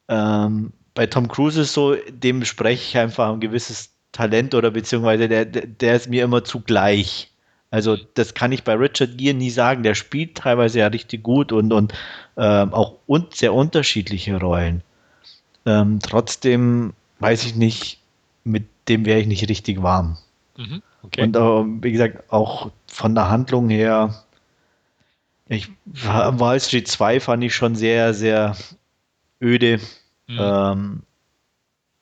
[0.08, 5.28] ähm, bei Tom Cruise ist so, dem spreche ich einfach ein gewisses Talent oder beziehungsweise
[5.28, 7.30] der, der ist mir immer zu gleich.
[7.74, 9.82] Also das kann ich bei Richard Gere nie sagen.
[9.82, 11.92] Der spielt teilweise ja richtig gut und, und
[12.36, 14.84] ähm, auch un sehr unterschiedliche Rollen.
[15.66, 17.98] Ähm, trotzdem weiß ich nicht,
[18.44, 20.18] mit dem wäre ich nicht richtig warm.
[20.56, 21.22] Mhm, okay.
[21.24, 24.22] Und äh, wie gesagt, auch von der Handlung her,
[25.48, 28.56] ich, Wall Street 2 fand ich schon sehr, sehr
[29.42, 29.80] öde.
[30.28, 30.38] Mhm.
[30.38, 31.02] Ähm,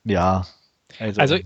[0.04, 0.46] ja.
[0.98, 1.38] Also, also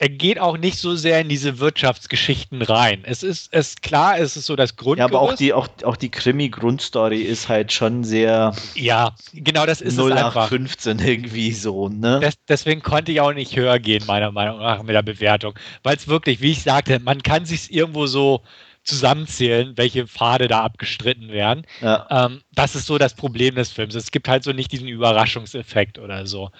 [0.00, 3.00] er geht auch nicht so sehr in diese Wirtschaftsgeschichten rein.
[3.02, 5.12] Es ist, es klar, es ist so das Grundgerüst.
[5.12, 8.54] Ja, aber auch die, auch, auch die Krimi-Grundstory ist halt schon sehr.
[8.74, 12.20] Ja, genau das ist 0815 irgendwie so, ne?
[12.20, 15.54] Das, deswegen konnte ich auch nicht höher gehen, meiner Meinung nach, mit der Bewertung.
[15.82, 18.42] Weil es wirklich, wie ich sagte, man kann sich irgendwo so
[18.84, 21.66] zusammenzählen, welche Pfade da abgestritten werden.
[21.80, 22.06] Ja.
[22.08, 23.96] Ähm, das ist so das Problem des Films.
[23.96, 26.50] Es gibt halt so nicht diesen Überraschungseffekt oder so.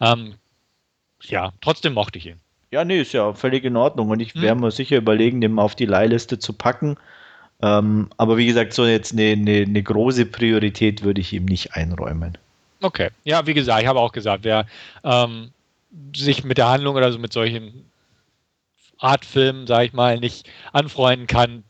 [0.00, 0.34] Ähm,
[1.22, 2.40] ja, trotzdem mochte ich ihn.
[2.70, 4.10] Ja, nee, ist ja völlig in Ordnung.
[4.10, 4.42] Und ich hm.
[4.42, 6.96] werde mir sicher überlegen, den mal auf die Leihliste zu packen.
[7.62, 11.74] Ähm, aber wie gesagt, so jetzt eine, eine, eine große Priorität würde ich ihm nicht
[11.74, 12.38] einräumen.
[12.80, 14.66] Okay, ja, wie gesagt, ich habe auch gesagt, wer
[15.04, 15.50] ähm,
[16.16, 17.84] sich mit der Handlung oder so mit solchen
[18.98, 21.64] Artfilmen, sage ich mal, nicht anfreunden kann,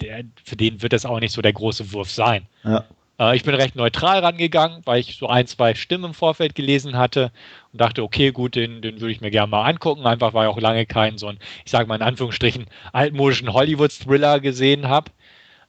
[0.00, 2.46] der, für den wird das auch nicht so der große Wurf sein.
[2.62, 2.84] Ja.
[3.18, 6.96] Äh, ich bin recht neutral rangegangen, weil ich so ein, zwei Stimmen im Vorfeld gelesen
[6.96, 7.32] hatte
[7.72, 10.54] und dachte, okay, gut, den, den würde ich mir gerne mal angucken, einfach weil ich
[10.54, 15.10] auch lange keinen so einen, ich sage mal in Anführungsstrichen, altmodischen Hollywood-Thriller gesehen habe.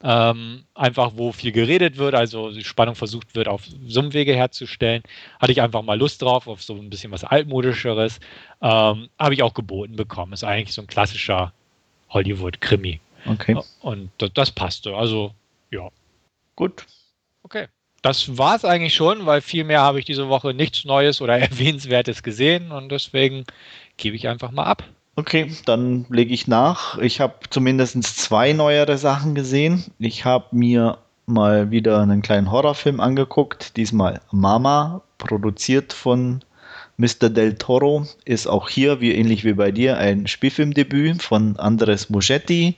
[0.03, 5.01] Ähm, einfach wo viel geredet wird, also die Spannung versucht wird, auf Summwege herzustellen.
[5.39, 8.19] Hatte ich einfach mal Lust drauf, auf so ein bisschen was altmodischeres.
[8.62, 10.34] Ähm, Habe ich auch geboten bekommen.
[10.34, 11.53] Ist eigentlich so ein klassischer
[12.10, 12.99] Hollywood-Krimi.
[13.25, 13.58] Okay.
[13.81, 14.95] Und das passte.
[14.95, 15.34] Also,
[15.71, 15.89] ja.
[16.55, 16.86] Gut.
[17.45, 17.67] Okay.
[18.01, 21.38] Das war es eigentlich schon, weil viel mehr habe ich diese Woche nichts Neues oder
[21.39, 23.45] Erwähnenswertes gesehen und deswegen
[23.97, 24.84] gebe ich einfach mal ab.
[25.15, 26.97] Okay, dann lege ich nach.
[26.97, 29.86] Ich habe zumindest zwei neuere Sachen gesehen.
[29.99, 33.77] Ich habe mir mal wieder einen kleinen Horrorfilm angeguckt.
[33.77, 36.43] Diesmal Mama, produziert von
[36.97, 37.29] Mr.
[37.29, 38.08] Del Toro.
[38.25, 42.75] Ist auch hier, wie ähnlich wie bei dir, ein Spielfilmdebüt von Andres Muschetti.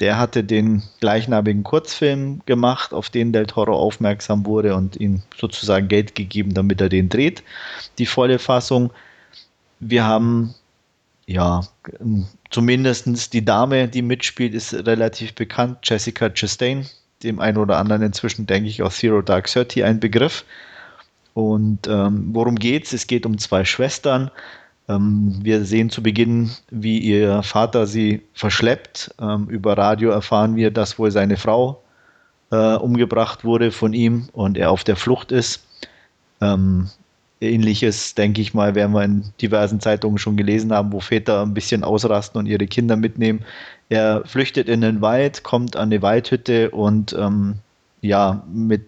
[0.00, 5.88] Der hatte den gleichnamigen Kurzfilm gemacht, auf den Del Toro aufmerksam wurde und ihm sozusagen
[5.88, 7.42] Geld gegeben, damit er den dreht.
[7.98, 8.90] Die volle Fassung.
[9.80, 10.54] Wir haben
[11.26, 11.62] ja,
[12.50, 15.78] zumindest die Dame, die mitspielt, ist relativ bekannt.
[15.82, 16.86] Jessica Chastain,
[17.22, 20.44] dem einen oder anderen inzwischen, denke ich, aus Zero Dark Thirty ein Begriff.
[21.34, 22.92] Und ähm, worum geht's?
[22.92, 24.30] Es geht um zwei Schwestern.
[24.88, 29.14] Ähm, wir sehen zu Beginn, wie ihr Vater sie verschleppt.
[29.20, 31.82] Ähm, über Radio erfahren wir, dass wohl seine Frau
[32.50, 35.64] äh, umgebracht wurde von ihm und er auf der Flucht ist.
[36.40, 36.88] Ähm,
[37.40, 41.52] Ähnliches, denke ich mal, werden wir in diversen Zeitungen schon gelesen haben, wo Väter ein
[41.52, 43.44] bisschen ausrasten und ihre Kinder mitnehmen.
[43.88, 47.56] Er flüchtet in den Wald, kommt an die Waldhütte und ähm,
[48.00, 48.86] ja, mit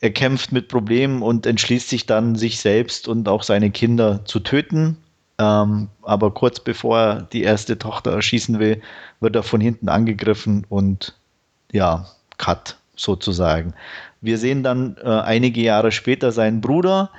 [0.00, 4.40] er kämpft mit Problemen und entschließt sich dann, sich selbst und auch seine Kinder zu
[4.40, 4.96] töten.
[5.38, 8.82] Ähm, aber kurz bevor er die erste Tochter erschießen will,
[9.20, 11.14] wird er von hinten angegriffen und
[11.72, 13.74] ja, Cut sozusagen.
[14.20, 17.10] Wir sehen dann äh, einige Jahre später seinen Bruder,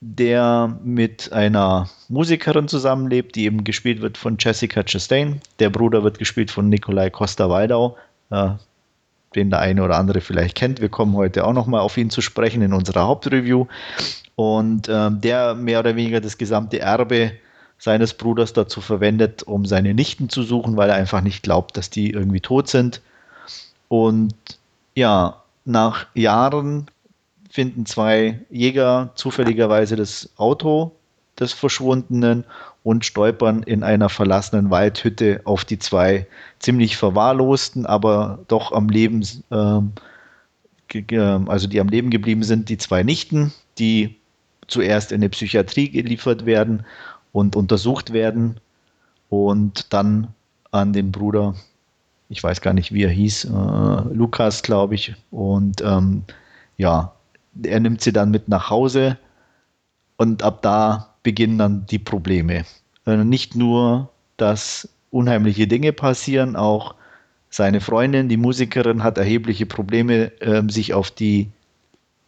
[0.00, 5.40] der mit einer Musikerin zusammenlebt, die eben gespielt wird von Jessica Chastain.
[5.58, 7.96] Der Bruder wird gespielt von Nikolai Costa-Waldau,
[8.30, 8.50] äh,
[9.34, 10.80] den der eine oder andere vielleicht kennt.
[10.80, 13.66] Wir kommen heute auch nochmal auf ihn zu sprechen in unserer Hauptreview.
[14.36, 17.32] Und äh, der mehr oder weniger das gesamte Erbe
[17.78, 21.90] seines Bruders dazu verwendet, um seine Nichten zu suchen, weil er einfach nicht glaubt, dass
[21.90, 23.00] die irgendwie tot sind.
[23.88, 24.34] Und
[24.94, 26.86] ja, nach Jahren
[27.50, 30.92] finden zwei Jäger zufälligerweise das Auto
[31.40, 32.44] des Verschwundenen
[32.82, 36.26] und stolpern in einer verlassenen Waldhütte auf die zwei
[36.58, 39.80] ziemlich verwahrlosten, aber doch am Leben, äh,
[41.46, 44.16] also die am Leben geblieben sind, die zwei Nichten, die
[44.66, 46.84] zuerst in die Psychiatrie geliefert werden
[47.32, 48.60] und untersucht werden
[49.28, 50.28] und dann
[50.70, 51.54] an den Bruder
[52.28, 55.14] ich weiß gar nicht, wie er hieß, äh, Lukas, glaube ich.
[55.30, 56.24] Und ähm,
[56.76, 57.12] ja,
[57.62, 59.18] er nimmt sie dann mit nach Hause
[60.16, 62.64] und ab da beginnen dann die Probleme.
[63.04, 66.94] Äh, nicht nur, dass unheimliche Dinge passieren, auch
[67.50, 71.50] seine Freundin, die Musikerin, hat erhebliche Probleme, äh, sich auf die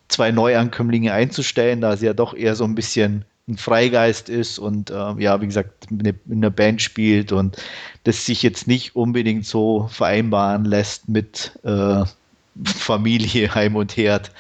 [0.09, 4.91] zwei Neuankömmlinge einzustellen, da sie ja doch eher so ein bisschen ein Freigeist ist und
[4.91, 7.57] äh, ja, wie gesagt, in einer Band spielt und
[8.05, 12.05] das sich jetzt nicht unbedingt so vereinbaren lässt mit äh,
[12.65, 14.31] Familie, Heim und Herd.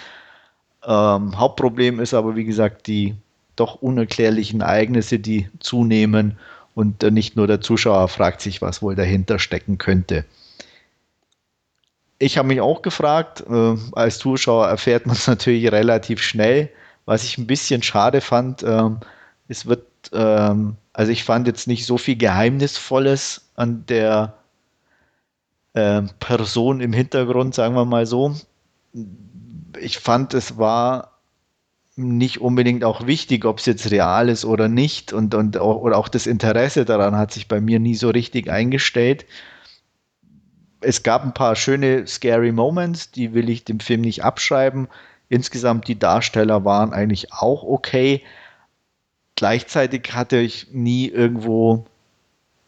[0.84, 3.14] Ähm, Hauptproblem ist aber, wie gesagt, die
[3.56, 6.38] doch unerklärlichen Ereignisse, die zunehmen
[6.74, 10.24] und äh, nicht nur der Zuschauer fragt sich, was wohl dahinter stecken könnte.
[12.18, 16.70] Ich habe mich auch gefragt, äh, als Zuschauer erfährt man es natürlich relativ schnell,
[17.06, 19.00] was ich ein bisschen schade fand, ähm,
[19.48, 24.34] es wird, ähm, also ich fand jetzt nicht so viel Geheimnisvolles an der
[25.72, 28.36] äh, Person im Hintergrund, sagen wir mal so.
[29.80, 31.09] Ich fand, es war
[32.00, 35.12] nicht unbedingt auch wichtig, ob es jetzt real ist oder nicht.
[35.12, 38.50] Und, und auch, oder auch das Interesse daran hat sich bei mir nie so richtig
[38.50, 39.26] eingestellt.
[40.80, 44.88] Es gab ein paar schöne, scary Moments, die will ich dem Film nicht abschreiben.
[45.28, 48.22] Insgesamt die Darsteller waren eigentlich auch okay.
[49.36, 51.86] Gleichzeitig hatte ich nie irgendwo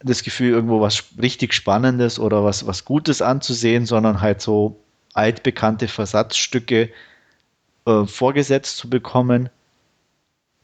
[0.01, 4.81] das Gefühl, irgendwo was richtig Spannendes oder was, was Gutes anzusehen, sondern halt so
[5.15, 6.91] altbekannte Versatzstücke
[7.87, 9.49] äh, vorgesetzt zu bekommen.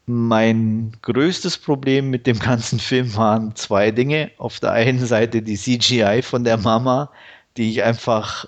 [0.05, 4.31] Mein größtes Problem mit dem ganzen Film waren zwei Dinge.
[4.37, 7.11] Auf der einen Seite die CGI von der Mama,
[7.57, 8.45] die ich einfach,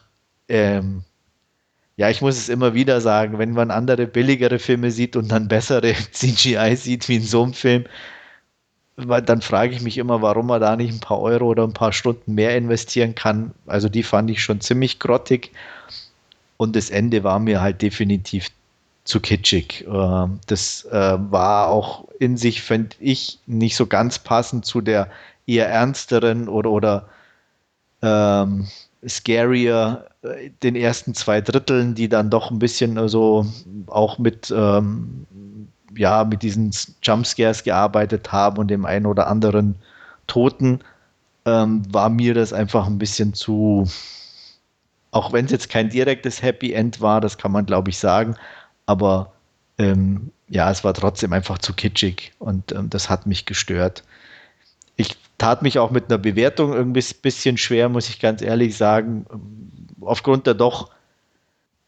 [0.49, 1.03] ähm,
[1.97, 5.47] ja, ich muss es immer wieder sagen, wenn man andere billigere Filme sieht und dann
[5.47, 7.85] bessere CGI sieht wie in so einem Film,
[8.97, 11.93] dann frage ich mich immer, warum man da nicht ein paar Euro oder ein paar
[11.93, 13.53] Stunden mehr investieren kann.
[13.67, 15.51] Also die fand ich schon ziemlich grottig.
[16.57, 18.49] Und das Ende war mir halt definitiv
[19.03, 19.85] zu kitschig.
[19.87, 25.07] Ähm, das äh, war auch in sich, finde ich, nicht so ganz passend zu der
[25.47, 27.09] eher ernsteren oder, oder
[28.01, 28.67] ähm,
[29.07, 33.45] scarier äh, den ersten zwei Dritteln, die dann doch ein bisschen so
[33.87, 35.25] auch mit ähm,
[35.95, 36.71] ja mit diesen
[37.01, 39.75] Jumpscares gearbeitet haben und dem einen oder anderen
[40.27, 40.79] Toten,
[41.45, 43.89] ähm, war mir das einfach ein bisschen zu,
[45.11, 48.35] auch wenn es jetzt kein direktes Happy End war, das kann man glaube ich sagen,
[48.91, 49.31] aber
[49.77, 54.03] ähm, ja, es war trotzdem einfach zu kitschig und ähm, das hat mich gestört.
[54.97, 58.75] Ich tat mich auch mit einer Bewertung irgendwie ein bisschen schwer, muss ich ganz ehrlich
[58.75, 59.25] sagen,
[60.01, 60.91] aufgrund der doch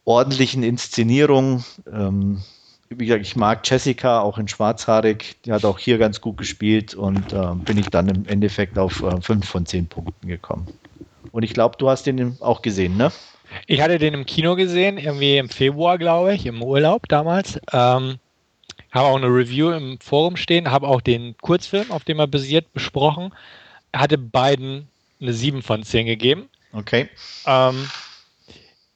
[0.06, 1.66] ordentlichen Inszenierung.
[1.92, 2.42] Ähm,
[2.90, 6.96] wie gesagt, ich mag Jessica auch in Schwarzhaarig, die hat auch hier ganz gut gespielt
[6.96, 10.68] und äh, bin ich dann im Endeffekt auf äh, 5 von 10 Punkten gekommen.
[11.32, 13.12] Und ich glaube, du hast den auch gesehen, ne?
[13.68, 17.60] Ich hatte den im Kino gesehen, irgendwie im Februar, glaube ich, im Urlaub damals.
[17.72, 18.20] Ähm,
[18.92, 22.74] habe auch eine Review im Forum stehen, habe auch den Kurzfilm, auf dem er basiert,
[22.74, 23.34] besprochen.
[23.94, 24.88] Hatte beiden
[25.22, 26.50] eine 7 von 10 gegeben.
[26.74, 27.10] Okay.
[27.46, 27.90] Ähm,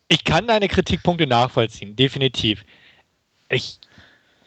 [0.07, 2.63] ich kann deine Kritikpunkte nachvollziehen, definitiv.
[3.49, 3.79] Ich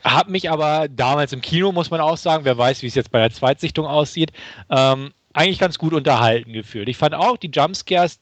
[0.05, 3.11] habe mich aber damals im Kino, muss man auch sagen, wer weiß, wie es jetzt
[3.11, 4.33] bei der Zweitsichtung aussieht,
[4.71, 6.89] ähm, eigentlich ganz gut unterhalten gefühlt.
[6.89, 8.19] Ich fand auch, die Jumpscares,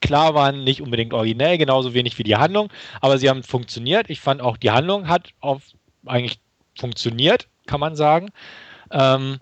[0.00, 2.70] klar waren nicht unbedingt originell, genauso wenig wie die Handlung,
[3.00, 4.10] aber sie haben funktioniert.
[4.10, 5.62] Ich fand auch, die Handlung hat auf,
[6.06, 6.38] eigentlich
[6.78, 8.30] funktioniert, kann man sagen.
[8.90, 9.38] Ähm,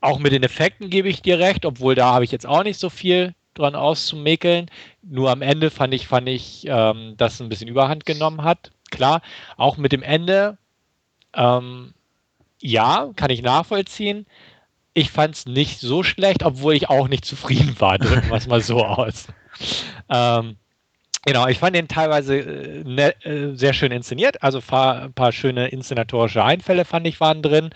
[0.00, 2.80] auch mit den Effekten gebe ich dir recht, obwohl da habe ich jetzt auch nicht
[2.80, 4.70] so viel dran auszumäkeln.
[5.02, 8.70] Nur am Ende fand ich, fand ich, ähm, dass ein bisschen Überhand genommen hat.
[8.90, 9.20] Klar,
[9.56, 10.56] auch mit dem Ende,
[11.34, 11.92] ähm,
[12.60, 14.26] ja, kann ich nachvollziehen.
[14.94, 17.98] Ich fand es nicht so schlecht, obwohl ich auch nicht zufrieden war.
[17.98, 19.28] Drücken wir es mal so aus.
[20.08, 20.56] Ähm,
[21.24, 24.42] genau, ich fand den teilweise äh, ne, äh, sehr schön inszeniert.
[24.42, 27.70] Also ein paar schöne inszenatorische Einfälle fand ich waren drin.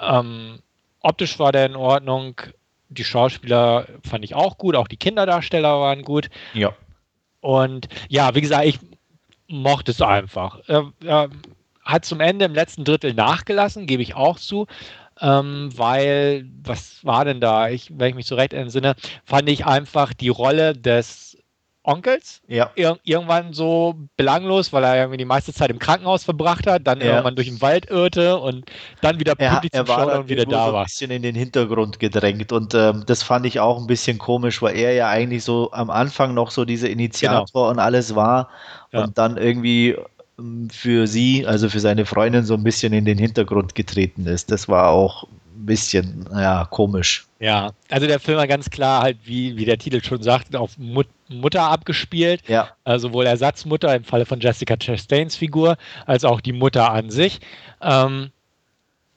[0.00, 0.60] Ähm,
[1.00, 2.40] optisch war der in Ordnung.
[2.88, 4.76] Die Schauspieler fand ich auch gut.
[4.76, 6.28] Auch die Kinderdarsteller waren gut.
[6.54, 6.72] Ja.
[7.40, 8.78] Und ja, wie gesagt, ich
[9.48, 10.60] mochte es einfach.
[10.66, 11.28] Er, er
[11.82, 14.66] hat zum Ende im letzten Drittel nachgelassen, gebe ich auch zu.
[15.20, 17.68] Ähm, weil, was war denn da?
[17.68, 18.94] Ich, wenn ich mich so recht entsinne,
[19.24, 21.36] fand ich einfach die Rolle des
[21.86, 22.70] Onkels ja.
[22.74, 27.00] ir irgendwann so belanglos, weil er irgendwie die meiste Zeit im Krankenhaus verbracht hat, dann
[27.00, 27.06] ja.
[27.06, 28.64] irgendwann durch den Wald irrte und
[29.02, 30.80] dann wieder pünktlich zum Schauen und wieder da war.
[30.80, 34.60] ein bisschen in den Hintergrund gedrängt und ähm, das fand ich auch ein bisschen komisch,
[34.62, 37.70] weil er ja eigentlich so am Anfang noch so dieser Initiator genau.
[37.70, 38.50] und alles war
[38.92, 39.04] ja.
[39.04, 39.96] und dann irgendwie
[40.70, 44.50] für sie, also für seine Freundin so ein bisschen in den Hintergrund getreten ist.
[44.50, 47.26] Das war auch ein bisschen, ja, komisch.
[47.40, 50.76] Ja, also der Film war ganz klar halt, wie, wie der Titel schon sagt, auf
[50.78, 52.42] Mut Mutter abgespielt.
[52.46, 52.68] Ja.
[52.84, 57.40] Also sowohl Ersatzmutter im Falle von Jessica Chastains Figur, als auch die Mutter an sich.
[57.82, 58.30] Ähm,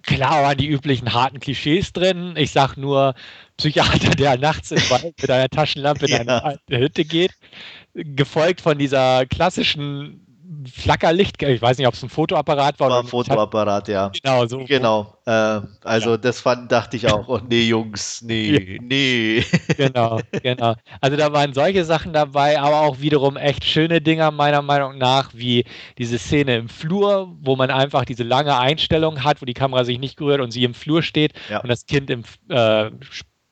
[0.02, 2.34] klar waren die üblichen harten Klischees drin.
[2.36, 3.14] Ich sag nur
[3.58, 6.44] Psychiater, der nachts im Wald mit einer Taschenlampe in ja.
[6.44, 7.34] eine Hütte geht.
[7.94, 10.26] Gefolgt von dieser klassischen
[10.72, 12.90] Flackerlicht, ich weiß nicht, ob es ein Fotoapparat war.
[12.90, 14.12] War ein Fotoapparat, ja.
[14.24, 14.66] Genau, so.
[14.66, 15.14] Genau.
[15.26, 16.18] Äh, also ja.
[16.18, 18.80] das fand, dachte ich auch, oh nee, Jungs, nee, ja.
[18.82, 19.46] nee.
[19.78, 20.74] Genau, genau.
[21.02, 25.30] Also da waren solche Sachen dabei, aber auch wiederum echt schöne Dinger meiner Meinung nach,
[25.36, 25.66] wie
[26.00, 30.00] diese Szene im Flur, wo man einfach diese lange Einstellung hat, wo die Kamera sich
[30.00, 31.60] nicht gerührt und sie im Flur steht ja.
[31.60, 32.90] und das Kind im äh,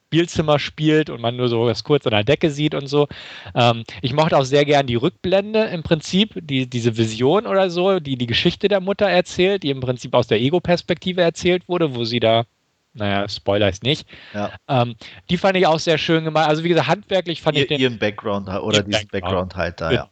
[0.07, 3.07] Spielzimmer spielt und man nur so das kurz an der Decke sieht und so.
[3.53, 7.99] Ähm, ich mochte auch sehr gern die Rückblende im Prinzip, die, diese Vision oder so,
[7.99, 12.05] die die Geschichte der Mutter erzählt, die im Prinzip aus der Ego-Perspektive erzählt wurde, wo
[12.05, 12.45] sie da
[12.93, 14.07] naja, Spoiler ist nicht.
[14.33, 14.51] Ja.
[14.67, 14.95] Ähm,
[15.29, 16.47] die fand ich auch sehr schön gemacht.
[16.47, 17.79] Also wie gesagt, handwerklich fand Ihr, ich den.
[17.79, 20.09] Ihren Background oder diesen Background, Background halt da, ja.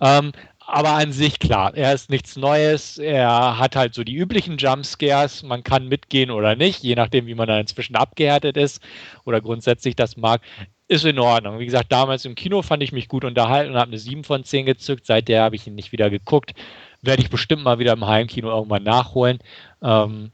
[0.00, 0.32] Ähm,
[0.66, 2.98] aber an sich klar, er ist nichts Neues.
[2.98, 5.42] Er hat halt so die üblichen Jumpscares.
[5.42, 8.82] Man kann mitgehen oder nicht, je nachdem, wie man da inzwischen abgehärtet ist
[9.24, 10.40] oder grundsätzlich das mag.
[10.88, 11.58] Ist in Ordnung.
[11.58, 14.44] Wie gesagt, damals im Kino fand ich mich gut unterhalten und habe eine 7 von
[14.44, 15.06] 10 gezückt.
[15.06, 16.52] Seither habe ich ihn nicht wieder geguckt.
[17.00, 19.38] Werde ich bestimmt mal wieder im Heimkino irgendwann nachholen.
[19.82, 20.30] Ähm,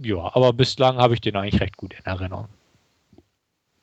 [0.00, 2.48] ja, aber bislang habe ich den eigentlich recht gut in Erinnerung.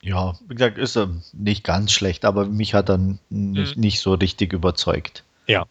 [0.02, 3.82] Ja, wie gesagt, ist er nicht ganz schlecht, aber mich hat er nicht, mhm.
[3.82, 5.24] nicht so richtig überzeugt.
[5.48, 5.66] Ja.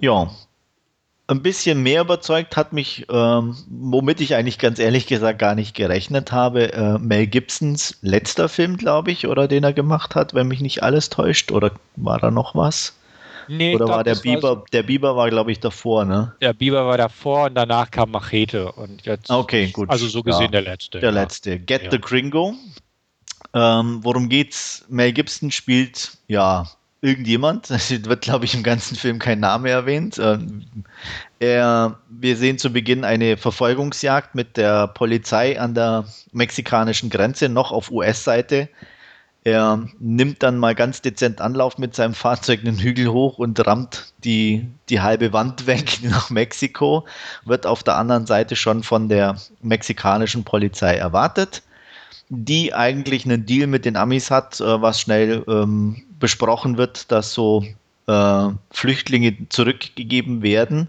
[0.00, 0.30] Ja.
[1.28, 5.76] ein bisschen mehr überzeugt hat mich, ähm, womit ich eigentlich ganz ehrlich gesagt gar nicht
[5.76, 10.48] gerechnet habe, äh, Mel Gibsons letzter Film, glaube ich, oder den er gemacht hat, wenn
[10.48, 12.94] mich nicht alles täuscht, oder war da noch was?
[13.50, 16.34] Nee, oder glaub, war der Biber, war der Biber war, glaube ich, davor, ne?
[16.40, 19.28] Der Biber war davor und danach kam Machete und jetzt.
[19.28, 19.90] Okay, gut.
[19.90, 21.00] Also so gesehen ja, der letzte.
[21.00, 21.20] Der ja.
[21.20, 21.58] letzte.
[21.58, 21.90] Get ja.
[21.90, 22.54] the Gringo.
[23.52, 24.84] Ähm, worum geht's?
[24.88, 26.66] Mel Gibson spielt, ja,
[27.02, 27.70] irgendjemand.
[27.70, 30.18] Es wird, glaube ich, im ganzen Film kein Name erwähnt.
[30.18, 30.64] Ähm,
[31.38, 37.72] er, wir sehen zu Beginn eine Verfolgungsjagd mit der Polizei an der mexikanischen Grenze, noch
[37.72, 38.68] auf US-Seite.
[39.42, 44.12] Er nimmt dann mal ganz dezent Anlauf mit seinem Fahrzeug einen Hügel hoch und rammt
[44.22, 47.06] die, die halbe Wand weg nach Mexiko,
[47.46, 51.62] wird auf der anderen Seite schon von der mexikanischen Polizei erwartet,
[52.28, 57.32] die eigentlich einen Deal mit den Amis hat, äh, was schnell ähm, besprochen wird, dass
[57.32, 57.64] so
[58.06, 60.88] äh, Flüchtlinge zurückgegeben werden.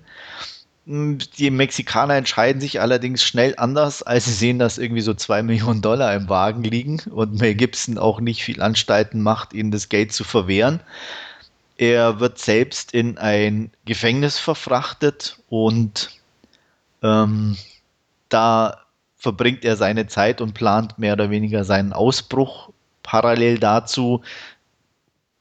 [0.85, 5.81] Die Mexikaner entscheiden sich allerdings schnell anders, als sie sehen, dass irgendwie so zwei Millionen
[5.81, 10.11] Dollar im Wagen liegen und Mel Gibson auch nicht viel Anstalten macht, ihnen das Geld
[10.11, 10.81] zu verwehren.
[11.77, 16.09] Er wird selbst in ein Gefängnis verfrachtet und
[17.03, 17.57] ähm,
[18.29, 18.81] da
[19.17, 22.69] verbringt er seine Zeit und plant mehr oder weniger seinen Ausbruch.
[23.03, 24.21] Parallel dazu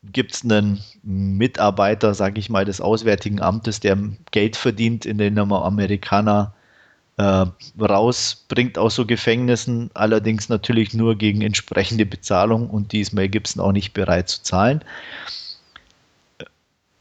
[0.02, 3.98] gibt es einen Mitarbeiter, sage ich mal, des Auswärtigen Amtes, der
[4.30, 6.54] Geld verdient, in den Amerikaner
[7.18, 7.46] äh,
[7.78, 13.62] rausbringt aus so Gefängnissen, allerdings natürlich nur gegen entsprechende Bezahlung und die ist Mel Gibson
[13.62, 14.82] auch nicht bereit zu zahlen.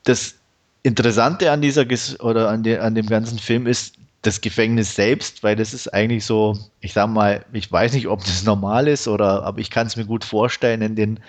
[0.04, 0.36] Das
[0.84, 1.86] Interessante an dieser
[2.20, 6.26] oder an, de, an dem ganzen Film ist, das Gefängnis selbst, weil das ist eigentlich
[6.26, 9.88] so, ich sag mal, ich weiß nicht, ob das normal ist oder, aber ich kann
[9.88, 11.20] es mir gut vorstellen, in den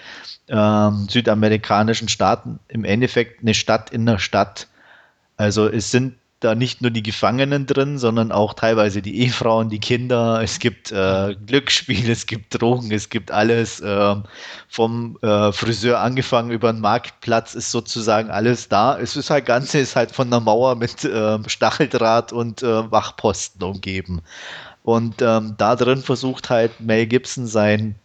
[0.49, 4.67] ähm, südamerikanischen Staaten im Endeffekt eine Stadt in der Stadt.
[5.37, 9.79] Also es sind da nicht nur die Gefangenen drin, sondern auch teilweise die Ehefrauen, die
[9.79, 10.41] Kinder.
[10.43, 13.81] Es gibt äh, Glücksspiel, es gibt Drogen, es gibt alles.
[13.81, 14.17] Äh,
[14.69, 18.99] vom äh, Friseur angefangen über den Marktplatz ist sozusagen alles da.
[18.99, 23.63] Es ist halt Ganze ist halt von der Mauer mit ähm, Stacheldraht und äh, Wachposten
[23.63, 24.23] umgeben.
[24.83, 27.97] Und ähm, da drin versucht halt Mel Gibson sein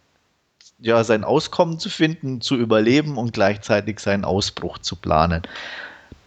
[0.78, 5.42] ja, sein Auskommen zu finden, zu überleben und gleichzeitig seinen Ausbruch zu planen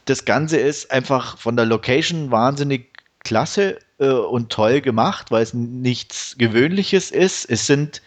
[0.09, 2.89] das Ganze ist einfach von der Location wahnsinnig
[3.19, 7.49] klasse äh, und toll gemacht, weil es nichts Gewöhnliches ist.
[7.49, 8.01] Es sind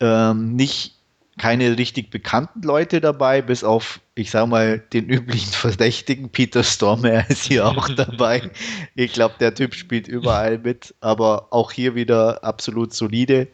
[0.00, 0.94] ähm, nicht
[1.38, 6.28] keine richtig bekannten Leute dabei, bis auf, ich sag mal, den üblichen Verdächtigen.
[6.28, 8.50] Peter Stormer ist hier auch dabei.
[8.94, 13.48] Ich glaube, der Typ spielt überall mit, aber auch hier wieder absolut solide.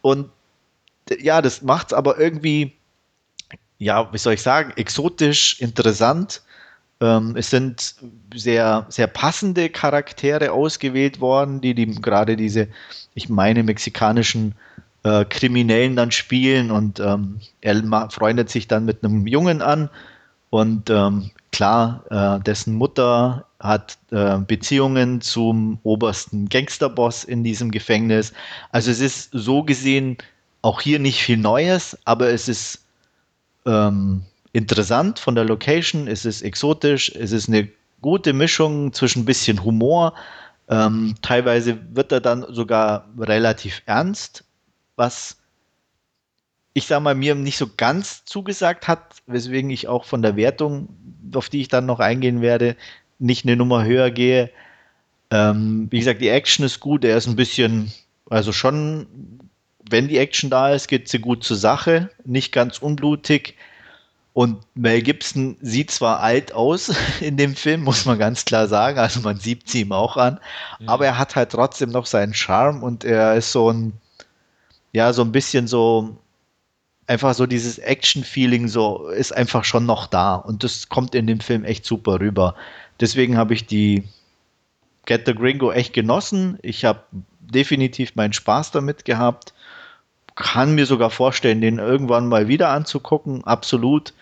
[0.00, 0.30] Und
[1.20, 2.72] ja, das macht es aber irgendwie,
[3.78, 6.40] ja, wie soll ich sagen, exotisch, interessant
[6.98, 7.94] es sind
[8.34, 12.68] sehr, sehr passende Charaktere ausgewählt worden, die, die gerade diese,
[13.14, 14.54] ich meine, mexikanischen
[15.02, 19.90] äh, Kriminellen dann spielen und ähm, er freundet sich dann mit einem Jungen an
[20.50, 28.32] und ähm, klar, äh, dessen Mutter hat äh, Beziehungen zum obersten Gangsterboss in diesem Gefängnis.
[28.72, 30.18] Also es ist so gesehen
[30.62, 32.84] auch hier nicht viel Neues, aber es ist
[33.64, 34.22] ähm,
[34.56, 37.68] interessant von der Location, es ist exotisch, es ist eine
[38.00, 40.14] gute Mischung zwischen ein bisschen Humor.
[40.68, 44.44] Ähm, teilweise wird er dann sogar relativ ernst,
[44.96, 45.36] was
[46.72, 50.88] ich sag mal, mir nicht so ganz zugesagt hat, weswegen ich auch von der Wertung,
[51.34, 52.76] auf die ich dann noch eingehen werde,
[53.18, 54.50] nicht eine Nummer höher gehe.
[55.30, 57.92] Ähm, wie gesagt, die Action ist gut, er ist ein bisschen,
[58.28, 59.06] also schon,
[59.88, 63.54] wenn die Action da ist, geht sie gut zur Sache, nicht ganz unblutig.
[64.36, 68.98] Und Mel Gibson sieht zwar alt aus in dem Film, muss man ganz klar sagen,
[68.98, 70.38] also man sieht sie ihm auch an,
[70.78, 70.90] mhm.
[70.90, 73.94] aber er hat halt trotzdem noch seinen Charme und er ist so ein,
[74.92, 76.18] ja, so ein bisschen so,
[77.06, 81.40] einfach so dieses Action-Feeling so ist einfach schon noch da und das kommt in dem
[81.40, 82.56] Film echt super rüber.
[83.00, 84.04] Deswegen habe ich die
[85.06, 86.58] Get the Gringo echt genossen.
[86.60, 87.00] Ich habe
[87.40, 89.54] definitiv meinen Spaß damit gehabt.
[90.34, 93.42] Kann mir sogar vorstellen, den irgendwann mal wieder anzugucken.
[93.44, 94.12] Absolut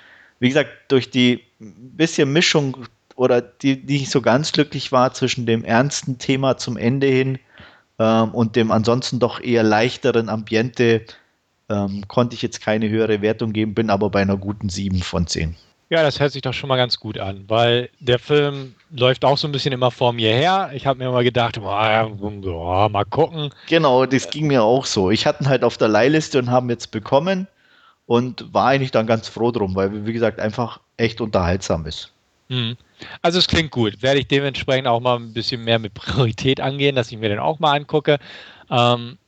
[0.45, 2.77] wie gesagt, durch die bisschen Mischung
[3.17, 7.39] oder die, die nicht so ganz glücklich war zwischen dem ernsten Thema zum Ende hin
[7.99, 11.07] ähm, und dem ansonsten doch eher leichteren Ambiente,
[11.71, 15.27] ähm, konnte ich jetzt keine höhere Wertung geben, bin aber bei einer guten 7 von
[15.27, 15.57] 10.
[15.89, 19.39] Ja, das hört sich doch schon mal ganz gut an, weil der Film läuft auch
[19.39, 20.73] so ein bisschen immer vor mir her.
[20.75, 23.49] Ich habe mir immer gedacht, oh, mal gucken.
[23.67, 25.11] Genau, das ging mir auch so.
[25.11, 27.47] Ich hatte ihn halt auf der Leihliste und haben jetzt bekommen
[28.07, 32.13] und war eigentlich dann ganz froh drum, weil, wie gesagt, einfach echt unterhaltsam ist.
[32.49, 32.77] Mhm.
[33.23, 34.03] Also es klingt gut.
[34.03, 37.39] Werde ich dementsprechend auch mal ein bisschen mehr mit Priorität angehen, dass ich mir den
[37.39, 38.19] auch mal angucke.
[38.71, 39.19] Ähm,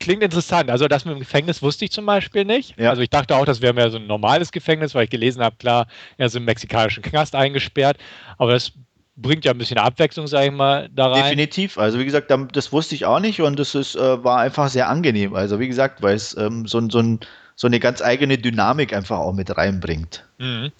[0.00, 0.70] klingt interessant.
[0.70, 2.78] Also das mit dem Gefängnis wusste ich zum Beispiel nicht.
[2.78, 2.90] Ja.
[2.90, 5.56] Also ich dachte auch, das wäre mehr so ein normales Gefängnis, weil ich gelesen habe,
[5.56, 5.86] klar,
[6.18, 7.98] er ist im mexikanischen Knast eingesperrt.
[8.38, 8.72] Aber das
[9.16, 11.22] bringt ja ein bisschen Abwechslung, sage ich mal, da rein.
[11.24, 11.78] Definitiv.
[11.78, 14.88] Also wie gesagt, das wusste ich auch nicht und das ist, äh, war einfach sehr
[14.88, 15.34] angenehm.
[15.34, 17.20] Also wie gesagt, weil es ähm, so, so, ein,
[17.56, 20.24] so eine ganz eigene Dynamik einfach auch mit reinbringt.
[20.38, 20.70] Mhm.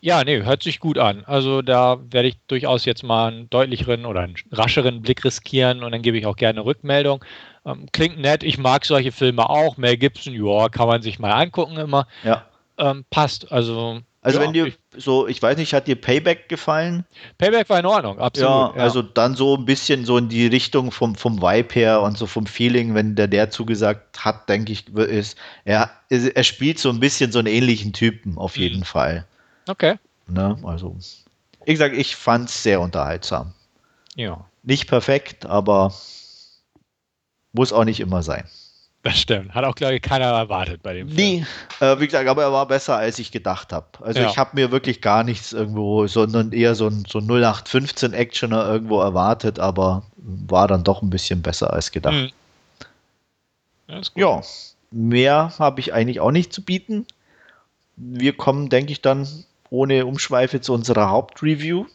[0.00, 1.24] Ja, nee, hört sich gut an.
[1.26, 5.92] Also da werde ich durchaus jetzt mal einen deutlicheren oder einen rascheren Blick riskieren und
[5.92, 7.24] dann gebe ich auch gerne Rückmeldung.
[7.66, 9.76] Ähm, klingt nett, ich mag solche Filme auch.
[9.76, 12.06] Mel Gibson, ja, kann man sich mal angucken immer.
[12.24, 12.44] Ja.
[12.78, 14.00] Ähm, passt, also.
[14.20, 17.04] Also ja, wenn dir so, ich weiß nicht, hat dir Payback gefallen?
[17.38, 18.50] Payback war in Ordnung, absolut.
[18.50, 22.02] Ja, ja, also dann so ein bisschen so in die Richtung vom, vom Vibe her
[22.02, 26.80] und so vom Feeling, wenn der der zugesagt hat, denke ich, ist, er, er spielt
[26.80, 28.84] so ein bisschen so einen ähnlichen Typen auf jeden mhm.
[28.84, 29.26] Fall.
[29.68, 29.94] Okay.
[30.26, 30.96] Ne, also,
[31.64, 33.52] wie gesagt, ich fand es sehr unterhaltsam.
[34.16, 34.44] Ja.
[34.64, 35.94] Nicht perfekt, aber
[37.52, 38.48] muss auch nicht immer sein.
[39.08, 39.54] Das stimmt.
[39.54, 41.16] Hat auch, glaube ich, keiner erwartet bei dem Film.
[41.16, 41.46] Nee,
[41.80, 43.86] äh, wie gesagt, aber er war besser, als ich gedacht habe.
[44.02, 44.28] Also ja.
[44.28, 49.00] ich habe mir wirklich gar nichts irgendwo, sondern eher so ein so 0815 Actioner irgendwo
[49.00, 52.30] erwartet, aber war dann doch ein bisschen besser als gedacht.
[53.88, 54.02] Mhm.
[54.14, 54.42] Ja,
[54.90, 57.06] mehr habe ich eigentlich auch nicht zu bieten.
[57.96, 59.26] Wir kommen, denke ich, dann
[59.70, 61.86] ohne Umschweife zu unserer Hauptreview.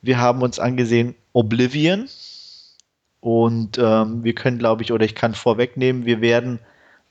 [0.00, 2.08] Wir haben uns angesehen Oblivion.
[3.22, 6.58] Und ähm, wir können, glaube ich, oder ich kann vorwegnehmen, wir werden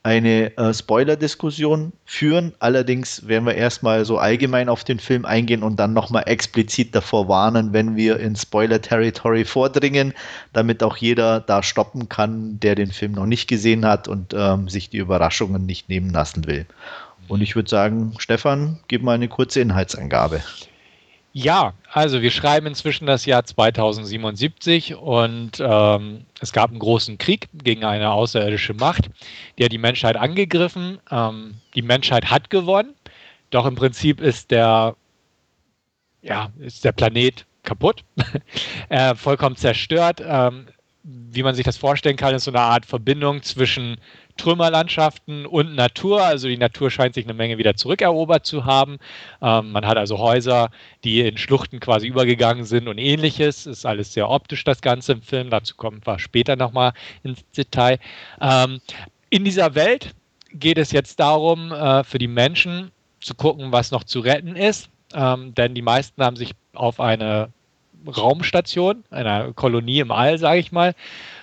[0.02, 2.52] eine äh, Spoiler-Diskussion führen.
[2.58, 7.28] Allerdings werden wir erstmal so allgemein auf den Film eingehen und dann nochmal explizit davor
[7.28, 10.12] warnen, wenn wir in Spoiler-Territory vordringen,
[10.52, 14.68] damit auch jeder da stoppen kann, der den Film noch nicht gesehen hat und ähm,
[14.68, 16.66] sich die Überraschungen nicht nehmen lassen will.
[17.28, 20.42] Und ich würde sagen, Stefan, gib mal eine kurze Inhaltsangabe.
[21.34, 27.48] Ja, also wir schreiben inzwischen das Jahr 2077 und ähm, es gab einen großen Krieg
[27.54, 29.08] gegen eine außerirdische Macht,
[29.56, 30.98] die hat die Menschheit angegriffen.
[31.10, 32.94] Ähm, die Menschheit hat gewonnen,
[33.48, 34.94] doch im Prinzip ist der,
[36.20, 38.04] ja, ist der Planet kaputt,
[38.90, 40.22] äh, vollkommen zerstört.
[40.22, 40.66] Ähm,
[41.02, 43.96] wie man sich das vorstellen kann, ist so eine Art Verbindung zwischen
[44.36, 46.22] Trümmerlandschaften und Natur.
[46.22, 48.98] Also die Natur scheint sich eine Menge wieder zurückerobert zu haben.
[49.40, 50.70] Ähm, man hat also Häuser,
[51.04, 53.66] die in Schluchten quasi übergegangen sind und ähnliches.
[53.66, 55.50] Ist alles sehr optisch, das Ganze im Film.
[55.50, 57.98] Dazu kommen wir später nochmal ins Detail.
[58.40, 58.80] Ähm,
[59.30, 60.14] in dieser Welt
[60.52, 64.90] geht es jetzt darum, äh, für die Menschen zu gucken, was noch zu retten ist.
[65.14, 67.50] Ähm, denn die meisten haben sich auf eine
[68.06, 70.94] Raumstation, einer Kolonie im All, sage ich mal,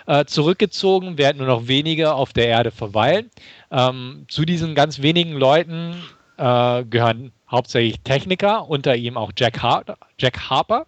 [0.09, 3.29] äh, zurückgezogen, während nur noch wenige auf der Erde verweilen.
[3.71, 6.01] Ähm, zu diesen ganz wenigen Leuten
[6.37, 9.83] äh, gehören hauptsächlich Techniker, unter ihm auch Jack, Har
[10.17, 10.87] Jack Harper.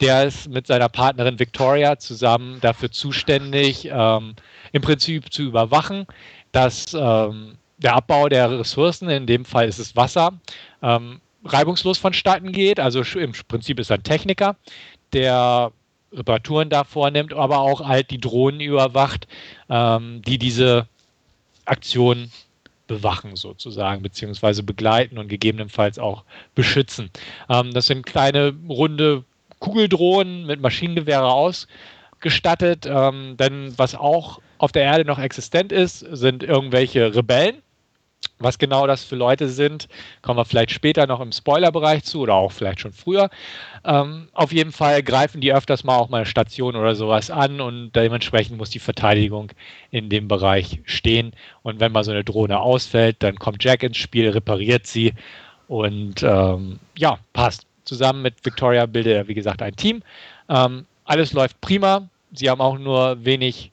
[0.00, 4.34] Der ist mit seiner Partnerin Victoria zusammen dafür zuständig, ähm,
[4.70, 6.06] im Prinzip zu überwachen,
[6.52, 10.32] dass ähm, der Abbau der Ressourcen, in dem Fall ist es Wasser,
[10.80, 12.78] ähm, reibungslos vonstatten geht.
[12.78, 14.54] Also im Prinzip ist er ein Techniker,
[15.12, 15.72] der
[16.14, 19.26] Reparaturen da vornimmt, aber auch halt die Drohnen überwacht,
[19.68, 20.86] ähm, die diese
[21.64, 22.30] Aktion
[22.86, 27.10] bewachen sozusagen, beziehungsweise begleiten und gegebenenfalls auch beschützen.
[27.48, 29.24] Ähm, das sind kleine runde
[29.58, 36.42] Kugeldrohnen mit Maschinengewehre ausgestattet, ähm, denn was auch auf der Erde noch existent ist, sind
[36.42, 37.62] irgendwelche Rebellen,
[38.38, 39.88] was genau das für Leute sind,
[40.22, 43.30] kommen wir vielleicht später noch im Spoilerbereich zu oder auch vielleicht schon früher.
[43.84, 47.60] Ähm, auf jeden Fall greifen die öfters mal auch mal eine Station oder sowas an
[47.60, 49.52] und dementsprechend muss die Verteidigung
[49.90, 51.32] in dem Bereich stehen.
[51.62, 55.12] Und wenn mal so eine Drohne ausfällt, dann kommt Jack ins Spiel, repariert sie
[55.68, 57.66] und ähm, ja, passt.
[57.84, 60.02] Zusammen mit Victoria bildet er, wie gesagt, ein Team.
[60.48, 62.08] Ähm, alles läuft prima.
[62.32, 63.72] Sie haben auch nur wenig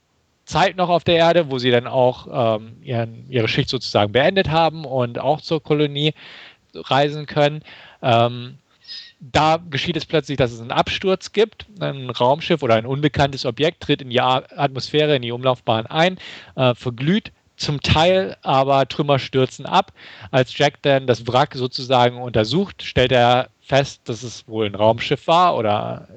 [0.51, 4.49] Zeit noch auf der Erde, wo sie dann auch ähm, ihren, ihre Schicht sozusagen beendet
[4.49, 6.13] haben und auch zur Kolonie
[6.75, 7.63] reisen können.
[8.01, 8.57] Ähm,
[9.21, 11.67] da geschieht es plötzlich, dass es einen Absturz gibt.
[11.79, 16.17] Ein Raumschiff oder ein unbekanntes Objekt tritt in die Atmosphäre, in die Umlaufbahn ein,
[16.55, 19.93] äh, verglüht zum Teil, aber Trümmer stürzen ab.
[20.31, 25.27] Als Jack dann das Wrack sozusagen untersucht, stellt er fest, dass es wohl ein Raumschiff
[25.27, 26.07] war oder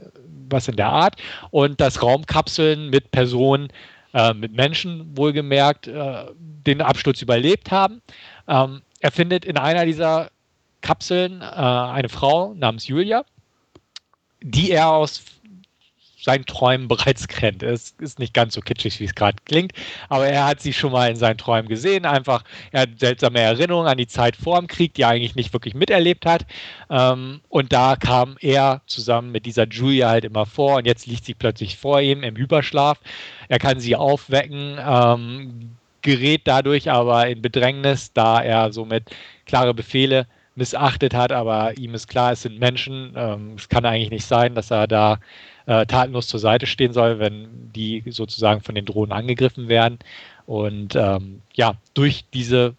[0.49, 1.17] was in der Art
[1.51, 3.69] und dass Raumkapseln mit Personen
[4.15, 8.01] äh, mit Menschen wohlgemerkt äh, den Absturz überlebt haben.
[8.49, 10.31] Ähm, er findet in einer dieser
[10.81, 13.25] Kapseln äh, eine Frau namens Julia,
[14.41, 15.23] die er aus
[16.25, 17.63] seinen Träumen bereits kennt.
[17.63, 19.73] Es ist nicht ganz so kitschig, wie es gerade klingt,
[20.09, 22.07] aber er hat sie schon mal in seinen Träumen gesehen.
[22.07, 25.53] Einfach, er hat seltsame Erinnerungen an die Zeit vor dem Krieg, die er eigentlich nicht
[25.53, 26.47] wirklich miterlebt hat.
[26.91, 31.25] Ähm, und da kam er zusammen mit dieser Julia halt immer vor und jetzt liegt
[31.25, 32.99] sie plötzlich vor ihm im Überschlaf.
[33.49, 39.11] Er kann sie aufwecken, ähm, gerät dadurch aber in Bedrängnis, da er somit
[39.47, 40.27] klare Befehle
[40.57, 43.13] missachtet hat, aber ihm ist klar, es sind Menschen.
[43.17, 45.19] Ähm, es kann eigentlich nicht sein, dass er da
[45.67, 49.99] äh, tatenlos zur Seite stehen soll, wenn die sozusagen von den Drohnen angegriffen werden.
[50.47, 52.75] Und ähm, ja, durch diese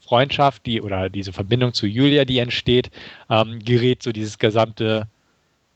[0.00, 2.90] Freundschaft, die oder diese Verbindung zu Julia, die entsteht,
[3.30, 5.06] ähm, gerät so dieses gesamte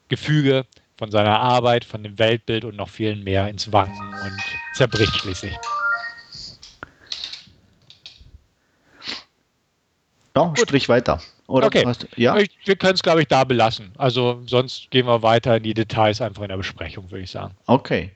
[0.09, 0.64] Gefüge
[0.97, 4.38] von seiner Arbeit, von dem Weltbild und noch vielen mehr ins Wanken und
[4.74, 5.53] zerbricht schließlich.
[10.36, 10.60] Ja, Gut.
[10.60, 11.20] sprich weiter.
[11.46, 11.84] Oder okay.
[11.86, 12.36] Hast, ja?
[12.38, 13.92] Ich, wir können es, glaube ich, da belassen.
[13.98, 17.54] Also sonst gehen wir weiter in die Details einfach in der Besprechung, würde ich sagen.
[17.66, 18.12] Okay.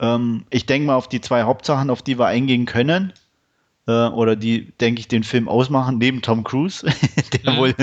[0.00, 3.12] Ähm, ich denke mal auf die zwei Hauptsachen, auf die wir eingehen können.
[3.86, 6.86] Äh, oder die, denke ich, den Film ausmachen, neben Tom Cruise,
[7.44, 7.56] der mhm.
[7.58, 7.74] wohl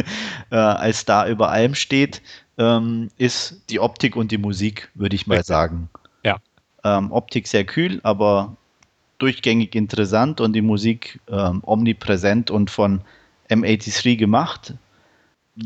[0.49, 2.22] äh, als Star über allem steht,
[2.57, 5.47] ähm, ist die Optik und die Musik, würde ich mal Richtig.
[5.47, 5.89] sagen.
[6.24, 6.38] Ja.
[6.84, 8.55] Ähm, Optik sehr kühl, aber
[9.17, 13.01] durchgängig interessant und die Musik ähm, omnipräsent und von
[13.50, 14.74] M83 gemacht.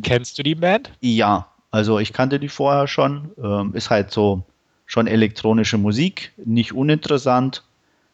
[0.01, 0.91] Kennst du die Band?
[1.01, 3.31] Ja, also ich kannte die vorher schon.
[3.41, 4.43] Ähm, ist halt so
[4.86, 7.63] schon elektronische Musik, nicht uninteressant.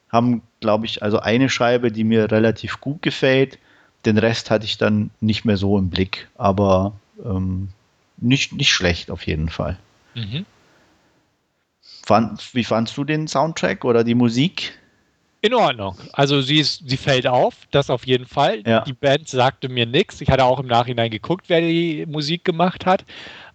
[0.09, 3.59] Haben, glaube ich, also eine Scheibe, die mir relativ gut gefällt.
[4.05, 6.93] Den Rest hatte ich dann nicht mehr so im Blick, aber
[7.24, 7.70] ähm,
[8.17, 9.78] nicht, nicht schlecht auf jeden Fall.
[10.15, 10.45] Mhm.
[12.05, 14.78] Fand, wie fandst du den Soundtrack oder die Musik?
[15.41, 15.97] In Ordnung.
[16.11, 18.61] Also sie ist, sie fällt auf, das auf jeden Fall.
[18.65, 18.81] Ja.
[18.81, 20.19] Die Band sagte mir nichts.
[20.19, 23.05] Ich hatte auch im Nachhinein geguckt, wer die Musik gemacht hat.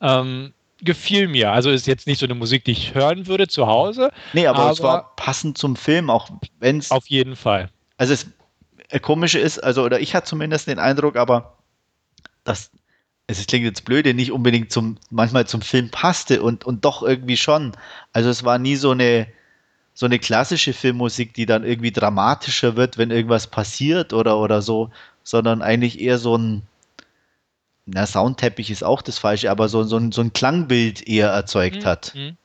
[0.01, 1.53] Ähm, gefiel mir.
[1.53, 4.11] Also ist jetzt nicht so eine Musik, die ich hören würde zu Hause.
[4.33, 6.91] Nee, aber, aber es war passend zum Film, auch wenn es.
[6.91, 7.71] Auf jeden Fall.
[7.99, 8.27] Also das
[8.89, 11.59] äh, Komische ist, also, oder ich hatte zumindest den Eindruck, aber
[12.45, 12.71] dass
[13.27, 17.39] es klingt jetzt blöde, nicht unbedingt zum, manchmal zum Film passte und, und doch irgendwie
[17.39, 17.73] schon.
[18.13, 19.27] Also es war nie so eine
[19.95, 24.91] so eine klassische Filmmusik, die dann irgendwie dramatischer wird, wenn irgendwas passiert oder, oder so,
[25.23, 26.63] sondern eigentlich eher so ein,
[27.87, 31.83] na, Soundteppich ist auch das Falsche, aber so, so, ein, so ein Klangbild eher erzeugt
[31.83, 31.85] mhm.
[31.85, 32.13] hat.
[32.15, 32.37] Mhm.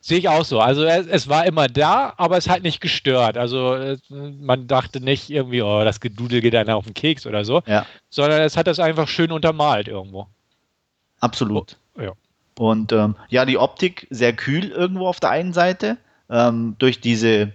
[0.00, 0.60] Sehe ich auch so.
[0.60, 3.36] Also es, es, war immer da, aber es hat nicht gestört.
[3.36, 7.62] Also man dachte nicht irgendwie, oh, das Gedudel geht einer auf den Keks oder so,
[7.66, 7.84] ja.
[8.08, 10.28] sondern es hat das einfach schön untermalt irgendwo.
[11.20, 11.76] Absolut.
[11.98, 12.12] Oh, ja.
[12.56, 15.98] Und ähm, ja, die Optik sehr kühl irgendwo auf der einen Seite
[16.30, 17.52] ähm, durch diese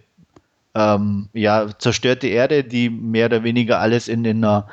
[0.75, 4.67] ähm, ja, zerstörte Erde, die mehr oder weniger alles in, in einer,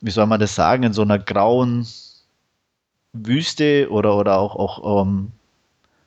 [0.00, 1.86] wie soll man das sagen, in so einer grauen
[3.12, 5.32] Wüste oder, oder auch, auch ähm,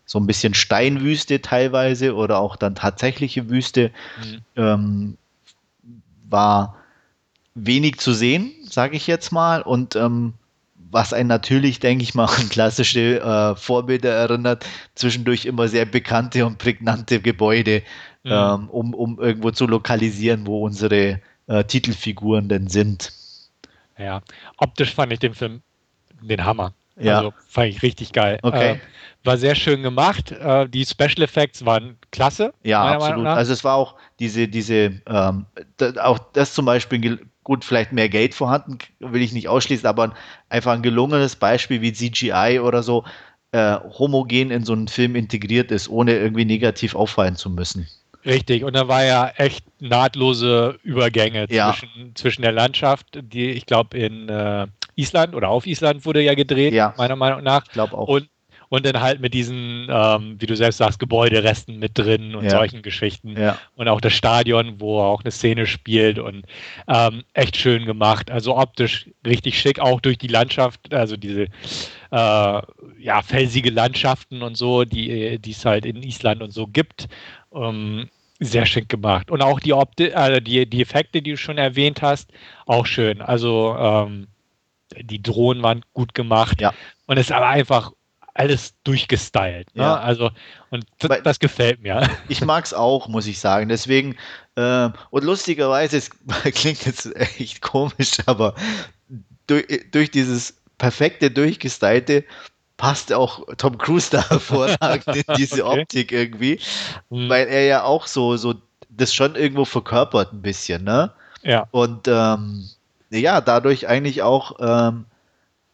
[0.05, 3.91] so ein bisschen Steinwüste teilweise oder auch dann tatsächliche Wüste,
[4.23, 4.41] mhm.
[4.55, 5.17] ähm,
[6.29, 6.75] war
[7.55, 9.61] wenig zu sehen, sage ich jetzt mal.
[9.61, 10.33] Und ähm,
[10.91, 14.65] was einen natürlich, denke ich mal, an klassische äh, Vorbilder erinnert,
[14.95, 17.83] zwischendurch immer sehr bekannte und prägnante Gebäude,
[18.23, 18.31] mhm.
[18.31, 23.13] ähm, um, um irgendwo zu lokalisieren, wo unsere äh, Titelfiguren denn sind.
[23.97, 24.21] Ja,
[24.57, 25.61] optisch fand ich den Film
[26.21, 26.73] den Hammer.
[26.99, 27.17] Ja.
[27.17, 28.39] Also fand ich richtig geil.
[28.41, 28.73] Okay.
[28.73, 28.79] Äh,
[29.23, 30.31] war sehr schön gemacht.
[30.31, 32.53] Äh, die Special Effects waren klasse.
[32.63, 33.25] Ja, absolut.
[33.27, 35.45] Also es war auch diese, diese, ähm,
[35.99, 37.19] auch das zum Beispiel
[37.51, 40.13] gut, vielleicht mehr Geld vorhanden, will ich nicht ausschließen, aber
[40.47, 43.03] einfach ein gelungenes Beispiel wie CGI oder so
[43.51, 47.89] äh, homogen in so einen Film integriert ist, ohne irgendwie negativ auffallen zu müssen.
[48.25, 51.73] Richtig, und da war ja echt nahtlose Übergänge ja.
[51.73, 56.35] zwischen, zwischen der Landschaft, die ich glaube in äh, Island oder auf Island wurde ja
[56.35, 56.93] gedreht, ja.
[56.97, 57.65] meiner Meinung nach.
[57.65, 58.07] Ich glaube auch.
[58.07, 58.29] Und
[58.72, 62.51] und dann halt mit diesen, ähm, wie du selbst sagst, Gebäuderesten mit drin und ja.
[62.51, 63.38] solchen Geschichten.
[63.38, 63.57] Ja.
[63.76, 66.45] Und auch das Stadion, wo auch eine Szene spielt und
[66.88, 68.32] ähm, echt schön gemacht.
[68.32, 71.47] Also optisch richtig schick, auch durch die Landschaft, also diese äh,
[72.11, 77.09] ja, felsige Landschaften und so, die es halt in Island und so gibt.
[77.53, 78.07] Ähm,
[78.39, 79.32] sehr schick gemacht.
[79.32, 82.32] Und auch die, Opti äh, die, die Effekte, die du schon erwähnt hast,
[82.65, 83.22] auch schön.
[83.22, 84.28] Also ähm,
[84.97, 86.61] die Drohnen waren gut gemacht.
[86.61, 86.74] Ja.
[87.05, 87.91] Und es ist aber einfach
[88.34, 89.75] alles durchgestylt.
[89.75, 89.84] Ne?
[89.84, 89.95] Ja.
[89.95, 90.32] Also,
[90.69, 92.09] und das, das gefällt mir.
[92.27, 93.69] Ich mag es auch, muss ich sagen.
[93.69, 94.17] Deswegen,
[94.55, 96.09] äh, und lustigerweise, es
[96.53, 98.55] klingt jetzt echt komisch, aber
[99.47, 102.23] durch, durch dieses perfekte, durchgestylte
[102.77, 105.82] passt auch Tom Cruise da hervorragend in diese okay.
[105.82, 106.59] Optik irgendwie,
[107.09, 107.29] mhm.
[107.29, 108.55] weil er ja auch so, so
[108.89, 111.11] das schon irgendwo verkörpert ein bisschen, ne?
[111.43, 111.67] Ja.
[111.71, 112.69] Und ähm,
[113.09, 115.05] ja, dadurch eigentlich auch ähm,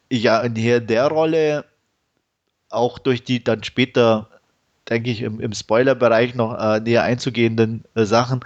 [0.10, 1.66] ja in der Rolle
[2.78, 4.30] auch durch die dann später
[4.90, 8.42] denke ich, im, im Spoiler-Bereich noch äh, näher einzugehenden äh, Sachen.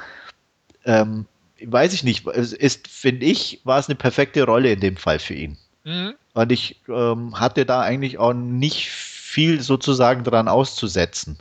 [0.85, 1.25] Ähm,
[1.63, 5.19] weiß ich nicht, es ist, finde ich, war es eine perfekte Rolle in dem Fall
[5.19, 5.57] für ihn.
[5.83, 6.13] Mhm.
[6.33, 11.37] Und ich ähm, hatte da eigentlich auch nicht viel sozusagen dran auszusetzen.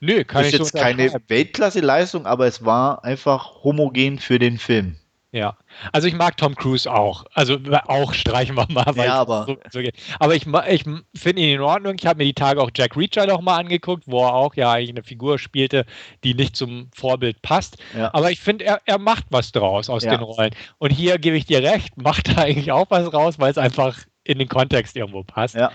[0.00, 4.38] Nö, kann das ist ich jetzt so keine Weltklasse-Leistung, aber es war einfach homogen für
[4.38, 4.96] den Film.
[5.36, 5.54] Ja,
[5.92, 7.26] also ich mag Tom Cruise auch.
[7.34, 7.58] Also
[7.88, 8.90] auch streichen wir mal.
[8.96, 9.44] Ja, aber.
[9.44, 9.80] So, so
[10.18, 10.84] aber ich, ich
[11.14, 11.96] finde ihn in Ordnung.
[11.98, 14.72] Ich habe mir die Tage auch Jack Reacher noch mal angeguckt, wo er auch ja
[14.72, 15.84] eigentlich eine Figur spielte,
[16.24, 17.76] die nicht zum Vorbild passt.
[17.94, 18.14] Ja.
[18.14, 20.16] Aber ich finde, er, er macht was draus aus ja.
[20.16, 20.54] den Rollen.
[20.78, 23.98] Und hier gebe ich dir recht, macht er eigentlich auch was raus, weil es einfach
[24.24, 25.54] in den Kontext irgendwo passt.
[25.54, 25.70] Ja.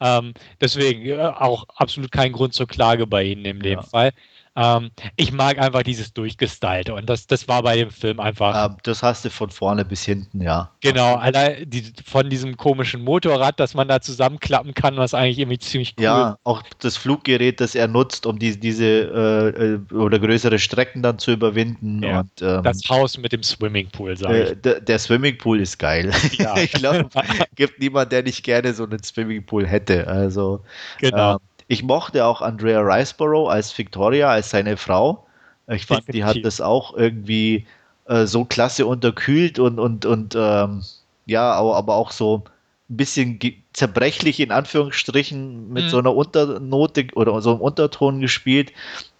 [0.00, 3.82] Ähm, deswegen äh, auch absolut kein Grund zur Klage bei Ihnen in dem ja.
[3.82, 4.12] Fall.
[4.56, 8.70] Ähm, ich mag einfach dieses Durchgestylte und das, das war bei dem Film einfach.
[8.70, 10.70] Ähm, das hast du von vorne bis hinten, ja.
[10.80, 15.58] Genau, allein die, von diesem komischen Motorrad, das man da zusammenklappen kann, was eigentlich irgendwie
[15.58, 20.18] ziemlich cool Ja, auch das Fluggerät, das er nutzt, um die, diese äh, äh, oder
[20.18, 22.02] größere Strecken dann zu überwinden.
[22.02, 24.50] Ja, und, ähm, das Haus mit dem Swimmingpool, sag ich.
[24.50, 26.10] Äh, der, der Swimmingpool ist geil.
[26.32, 26.56] Ja.
[26.58, 27.08] ich glaube,
[27.54, 30.08] gibt niemand, der nicht gerne so einen Swimmingpool hätte.
[30.08, 30.64] Also,
[30.98, 31.38] genau.
[31.70, 35.24] Ich mochte auch Andrea Riceborough als Victoria, als seine Frau.
[35.68, 36.12] Ich fand, Definitiv.
[36.12, 37.64] die hat das auch irgendwie
[38.06, 40.82] äh, so klasse unterkühlt und, und, und ähm,
[41.26, 42.42] ja, aber auch so
[42.88, 43.38] ein bisschen
[43.72, 45.88] zerbrechlich in Anführungsstrichen mit mhm.
[45.90, 48.72] so einer Unternote oder so einem Unterton gespielt.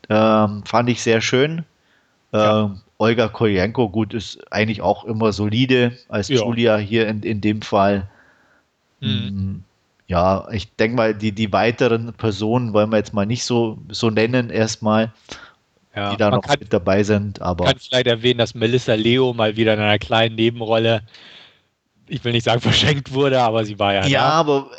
[0.09, 1.65] Ähm, fand ich sehr schön.
[2.33, 2.65] Ja.
[2.65, 6.39] Ähm, Olga Koyenko, gut, ist eigentlich auch immer solide als ja.
[6.39, 8.11] Julia hier in, in dem Fall.
[8.99, 9.63] Mhm.
[10.11, 14.11] Ja, ich denke mal, die, die weiteren Personen wollen wir jetzt mal nicht so, so
[14.11, 15.13] nennen, erstmal,
[15.95, 17.41] ja, die da noch kann, mit dabei sind.
[17.41, 21.03] Aber kann vielleicht erwähnen, dass Melissa Leo mal wieder in einer kleinen Nebenrolle,
[22.09, 24.07] ich will nicht sagen verschenkt wurde, aber sie war ja.
[24.07, 24.31] Ja, da.
[24.31, 24.71] aber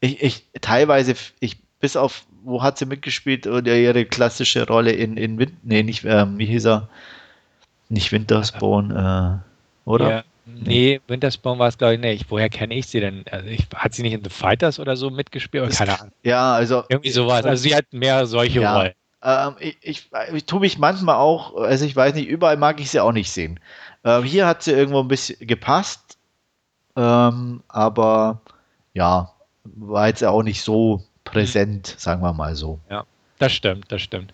[0.00, 5.16] ich, ich teilweise, ich, bis auf, wo hat sie mitgespielt oder ihre klassische Rolle in,
[5.16, 6.88] in Wind, nee, nicht, ähm, wie hieß er?
[7.90, 9.38] Nicht Winterspawn, äh,
[9.88, 10.10] oder?
[10.10, 10.24] Ja.
[10.54, 12.26] Nee, Winterspawn war es, glaube ich, nicht.
[12.30, 13.24] Woher kenne ich sie denn?
[13.30, 15.70] Also ich, hat sie nicht in The Fighters oder so mitgespielt?
[15.72, 16.12] Keine Ahnung.
[16.22, 16.84] Ja, also.
[16.88, 17.44] Irgendwie sowas.
[17.44, 18.92] Also sie hat mehr solche ja, Rollen.
[19.22, 22.90] Ähm, ich, ich, ich tue mich manchmal auch, also ich weiß nicht, überall mag ich
[22.90, 23.58] sie auch nicht sehen.
[24.04, 26.18] Ähm, hier hat sie irgendwo ein bisschen gepasst,
[26.96, 28.40] ähm, aber
[28.94, 29.32] ja,
[29.64, 32.00] war jetzt auch nicht so präsent, mhm.
[32.00, 32.78] sagen wir mal so.
[32.88, 33.04] Ja,
[33.38, 34.32] das stimmt, das stimmt.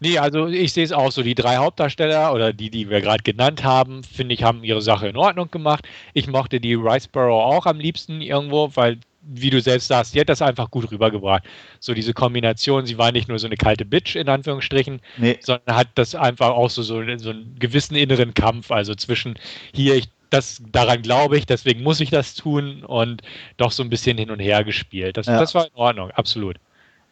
[0.00, 1.22] Nee, also ich sehe es auch so.
[1.22, 5.08] Die drei Hauptdarsteller oder die, die wir gerade genannt haben, finde ich, haben ihre Sache
[5.08, 5.86] in Ordnung gemacht.
[6.14, 10.28] Ich mochte die Riceborough auch am liebsten irgendwo, weil, wie du selbst sagst, die hat
[10.28, 11.44] das einfach gut rübergebracht.
[11.80, 15.38] So diese Kombination, sie war nicht nur so eine kalte Bitch in Anführungsstrichen, nee.
[15.40, 19.38] sondern hat das einfach auch so, so, so einen gewissen inneren Kampf, also zwischen
[19.72, 23.22] hier, ich das, daran glaube ich, deswegen muss ich das tun und
[23.56, 25.16] doch so ein bisschen hin und her gespielt.
[25.16, 25.38] Das, ja.
[25.38, 26.56] das war in Ordnung, absolut.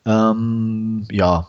[0.07, 1.47] Ähm, ja,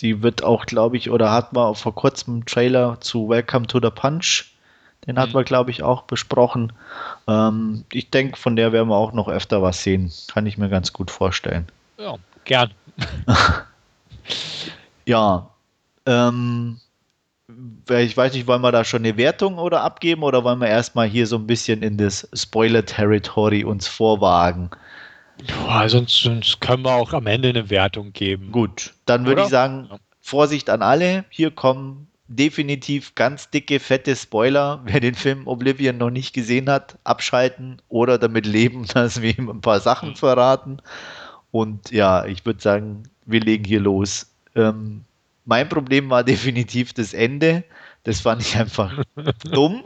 [0.00, 3.80] die wird auch, glaube ich, oder hat man vor kurzem einen Trailer zu Welcome to
[3.82, 4.52] the Punch.
[5.06, 5.20] Den mhm.
[5.20, 6.72] hat man, glaube ich, auch besprochen.
[7.26, 10.12] Ähm, ich denke, von der werden wir auch noch öfter was sehen.
[10.28, 11.66] Kann ich mir ganz gut vorstellen.
[11.98, 12.70] Ja, gern.
[15.06, 15.48] ja.
[16.06, 16.80] Ähm,
[17.88, 21.08] ich weiß nicht, wollen wir da schon eine Wertung oder abgeben oder wollen wir erstmal
[21.08, 24.70] hier so ein bisschen in das Spoiler-Territory uns vorwagen?
[25.46, 28.50] Boah, sonst, sonst, können wir auch am Ende eine Wertung geben.
[28.50, 29.88] Gut, dann würde ich sagen,
[30.20, 31.24] Vorsicht an alle.
[31.30, 34.80] Hier kommen definitiv ganz dicke, fette Spoiler.
[34.84, 39.48] Wer den Film Oblivion noch nicht gesehen hat, abschalten oder damit leben, dass wir ihm
[39.48, 40.16] ein paar Sachen hm.
[40.16, 40.82] verraten.
[41.50, 44.30] Und ja, ich würde sagen, wir legen hier los.
[44.54, 45.04] Ähm,
[45.44, 47.64] mein Problem war definitiv das Ende.
[48.04, 49.02] Das fand ich einfach
[49.50, 49.84] dumm.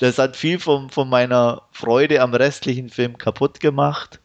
[0.00, 4.20] Das hat viel von, von meiner Freude am restlichen Film kaputt gemacht.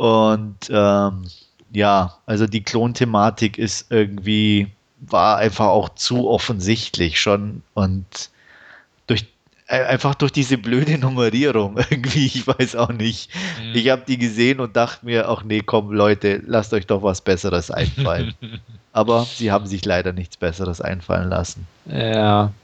[0.00, 1.24] Und ähm,
[1.72, 8.30] ja, also die Klonthematik ist irgendwie, war einfach auch zu offensichtlich schon und
[9.06, 9.26] durch
[9.66, 13.28] äh, einfach durch diese blöde Nummerierung irgendwie, ich weiß auch nicht.
[13.62, 13.74] Mhm.
[13.74, 17.20] Ich habe die gesehen und dachte mir, ach nee, komm Leute, lasst euch doch was
[17.20, 18.32] Besseres einfallen.
[18.94, 21.66] Aber sie haben sich leider nichts Besseres einfallen lassen.
[21.84, 22.54] Ja,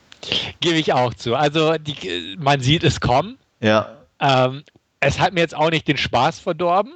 [0.61, 1.35] gebe ich auch zu.
[1.35, 3.37] Also die, man sieht es kommen.
[3.61, 3.91] Ja.
[4.21, 4.65] Ähm,
[5.01, 6.95] es hat mir jetzt auch nicht den Spaß verdorben.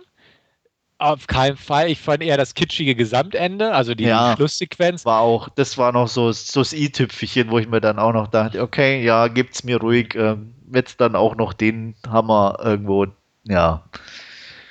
[1.00, 1.90] Auf keinen Fall.
[1.90, 5.06] Ich fand eher das kitschige Gesamtende, also die ja, Schlusssequenz.
[5.06, 8.26] War auch, das war noch so, so das i-Tüpfelchen, wo ich mir dann auch noch
[8.26, 13.06] dachte, okay, ja, gibt's mir ruhig, ähm, jetzt dann auch noch den Hammer irgendwo,
[13.44, 13.82] ja.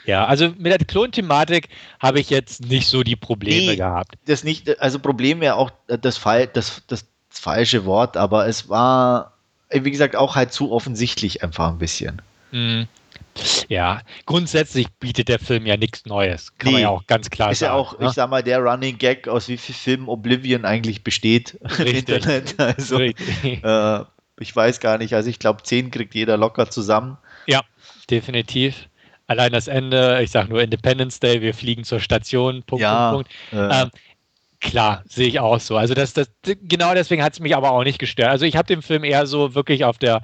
[0.05, 1.69] Ja, also mit der Klon-Thematik
[1.99, 4.13] habe ich jetzt nicht so die Probleme nee, gehabt.
[4.27, 8.69] Das nicht, also Problem wäre auch das, Fall, das, das, das falsche Wort, aber es
[8.69, 9.34] war,
[9.71, 12.21] wie gesagt, auch halt zu offensichtlich einfach ein bisschen.
[12.51, 12.88] Mhm.
[13.67, 16.55] Ja, grundsätzlich bietet der Film ja nichts Neues.
[16.57, 17.69] Kann nee, man ja auch ganz klar ist sagen.
[17.69, 18.07] Ist ja auch, ne?
[18.07, 22.55] ich sag mal, der Running Gag, aus wie vielen Filmen Oblivion eigentlich besteht im Internet.
[22.59, 24.05] Also, äh,
[24.39, 27.17] ich weiß gar nicht, also ich glaube, zehn kriegt jeder locker zusammen.
[27.45, 27.61] Ja,
[28.09, 28.88] definitiv.
[29.27, 33.30] Allein das Ende, ich sage nur Independence Day, wir fliegen zur Station, Punkt, ja, Punkt,
[33.51, 33.71] Punkt.
[33.71, 33.91] Äh, ähm,
[34.59, 35.77] klar, sehe ich auch so.
[35.77, 38.30] Also das, das, genau deswegen hat es mich aber auch nicht gestört.
[38.30, 40.21] Also ich habe den Film eher so wirklich auf der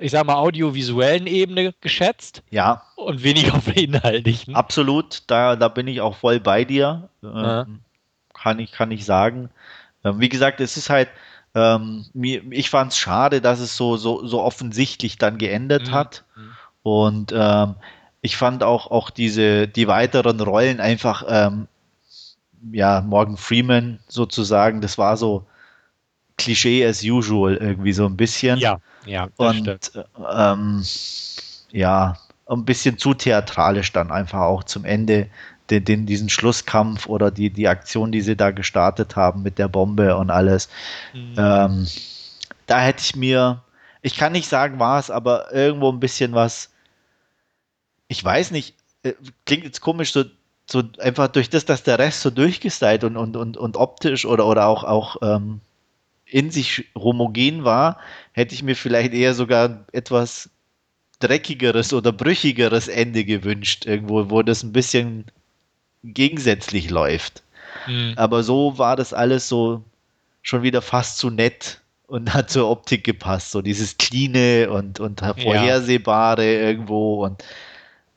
[0.00, 2.42] ich sag mal, audiovisuellen Ebene geschätzt.
[2.50, 2.82] Ja.
[2.96, 4.54] Und weniger auf der inhaltlichen.
[4.54, 7.08] Absolut, da, da bin ich auch voll bei dir.
[7.22, 7.80] Ähm,
[8.34, 9.50] kann, ich, kann ich sagen.
[10.04, 11.08] Ähm, wie gesagt, es ist halt,
[11.54, 15.92] ähm, mir, ich fand es schade, dass es so, so, so offensichtlich dann geendet mhm.
[15.92, 16.24] hat.
[16.36, 16.50] Mhm.
[16.82, 17.74] Und ähm,
[18.22, 21.68] ich fand auch, auch diese, die weiteren Rollen einfach, ähm,
[22.72, 25.46] ja, Morgan Freeman sozusagen, das war so
[26.40, 28.58] Klischee as usual irgendwie so ein bisschen.
[28.58, 28.80] Ja.
[29.06, 29.92] Ja, und stimmt.
[30.30, 30.84] Ähm,
[31.72, 32.16] ja,
[32.46, 35.28] ein bisschen zu theatralisch dann einfach auch zum Ende
[35.70, 39.68] den, den, diesen Schlusskampf oder die, die Aktion, die sie da gestartet haben mit der
[39.68, 40.68] Bombe und alles.
[41.14, 41.34] Mhm.
[41.36, 41.86] Ähm,
[42.66, 43.62] da hätte ich mir,
[44.02, 46.70] ich kann nicht sagen, war es, aber irgendwo ein bisschen was,
[48.08, 48.74] ich weiß nicht,
[49.04, 49.14] äh,
[49.46, 50.24] klingt jetzt komisch, so,
[50.68, 54.46] so einfach durch das, dass der Rest so durchgestylt und, und, und, und optisch oder,
[54.46, 55.60] oder auch, auch ähm,
[56.30, 57.98] in sich homogen war,
[58.32, 60.50] hätte ich mir vielleicht eher sogar etwas
[61.18, 65.26] dreckigeres oder brüchigeres Ende gewünscht, irgendwo, wo das ein bisschen
[66.02, 67.42] gegensätzlich läuft.
[67.86, 68.14] Mhm.
[68.16, 69.84] Aber so war das alles so
[70.42, 73.50] schon wieder fast zu nett und hat zur Optik gepasst.
[73.50, 76.60] So dieses Cleane und, und Vorhersehbare ja.
[76.60, 77.24] irgendwo.
[77.24, 77.44] Und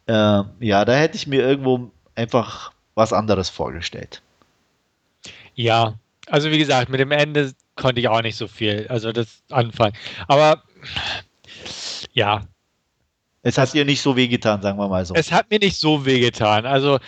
[0.08, 4.22] äh, ja, da hätte ich mir irgendwo einfach was anderes vorgestellt.
[5.56, 5.96] Ja,
[6.28, 9.96] also wie gesagt, mit dem Ende konnte ich auch nicht so viel, also das anfangen.
[10.28, 10.64] Aber
[12.14, 12.42] ja.
[13.42, 15.16] Es hat dir nicht so wehgetan, sagen wir mal so.
[15.16, 16.66] Es hat mir nicht so wehgetan.
[16.66, 17.00] Also,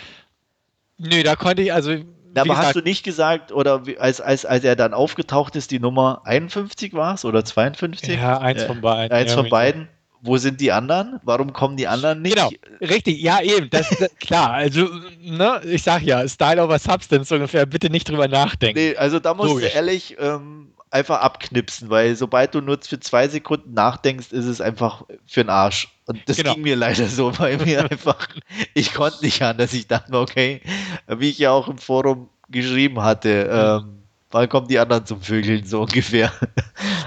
[0.98, 1.94] nö, da konnte ich, also.
[2.34, 5.70] Na, aber gesagt, hast du nicht gesagt, oder als, als, als er dann aufgetaucht ist,
[5.70, 8.18] die Nummer 51 war es oder 52?
[8.18, 9.16] Ja, eins äh, von beiden.
[9.16, 9.88] Eins von beiden
[10.22, 11.20] wo sind die anderen?
[11.22, 12.36] Warum kommen die anderen nicht?
[12.36, 12.50] Genau,
[12.80, 14.52] richtig, ja eben, das, ist klar.
[14.52, 14.88] Also,
[15.20, 18.78] ne, ich sag ja, Style over Substance ungefähr, bitte nicht drüber nachdenken.
[18.78, 19.70] Nee, also da musst Logisch.
[19.70, 24.60] du ehrlich ähm, einfach abknipsen, weil sobald du nur für zwei Sekunden nachdenkst, ist es
[24.60, 25.88] einfach für den Arsch.
[26.06, 26.54] Und das genau.
[26.54, 28.28] ging mir leider so bei mir einfach.
[28.74, 30.60] Ich konnte nicht an, dass ich dachte, okay,
[31.08, 35.64] wie ich ja auch im Forum geschrieben hatte, ähm, wann kommen die anderen zum Vögeln,
[35.64, 36.32] so ungefähr.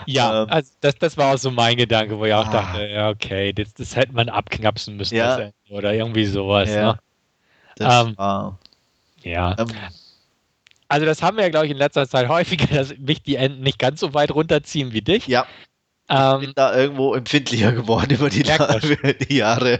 [0.05, 2.51] Ja, ähm, also das, das war auch so mein Gedanke, wo ich auch ah.
[2.51, 5.51] dachte, ja, okay, das, das hätte man abknapsen müssen ja.
[5.69, 6.67] oder irgendwie sowas.
[6.67, 6.99] Ja, ne?
[7.75, 8.57] das ähm, war,
[9.21, 9.55] ja.
[9.59, 9.67] Ähm,
[10.87, 13.61] also das haben wir ja, glaube ich, in letzter Zeit häufiger, dass mich die Enden
[13.61, 15.27] nicht ganz so weit runterziehen wie dich.
[15.27, 15.45] Ja.
[16.09, 18.43] Ich ähm, bin da irgendwo empfindlicher geworden über die,
[19.29, 19.79] die Jahre.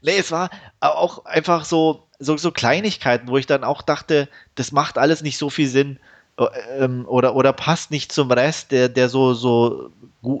[0.00, 0.48] Nee, es war
[0.80, 5.36] auch einfach so, so, so Kleinigkeiten, wo ich dann auch dachte, das macht alles nicht
[5.36, 5.98] so viel Sinn
[6.38, 9.90] oder, oder passt nicht zum Rest, der, der so, so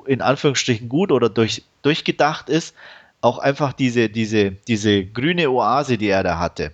[0.06, 2.74] in Anführungsstrichen gut oder durch, durchgedacht ist.
[3.20, 6.72] Auch einfach diese, diese, diese grüne Oase, die er da hatte.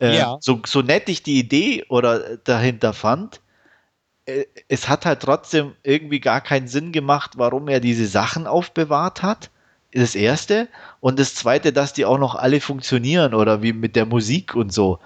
[0.00, 0.36] Äh, ja.
[0.40, 3.40] so, so nett ich die Idee oder dahinter fand,
[4.26, 9.22] äh, es hat halt trotzdem irgendwie gar keinen Sinn gemacht, warum er diese Sachen aufbewahrt
[9.22, 9.50] hat.
[9.92, 10.68] Das erste.
[11.00, 14.72] Und das zweite, dass die auch noch alle funktionieren oder wie mit der Musik und
[14.72, 14.98] so.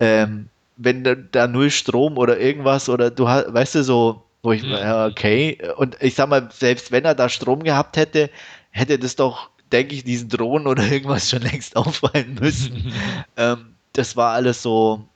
[0.00, 4.52] Ähm, wenn da, da null Strom oder irgendwas oder du hast, weißt du, so, wo
[4.52, 5.58] ich, ja, okay.
[5.76, 8.30] Und ich sag mal, selbst wenn er da Strom gehabt hätte,
[8.70, 12.92] hätte das doch, denke ich, diesen Drohnen oder irgendwas schon längst auffallen müssen.
[13.36, 15.08] ähm, das war alles so,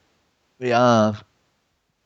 [0.58, 1.14] ja,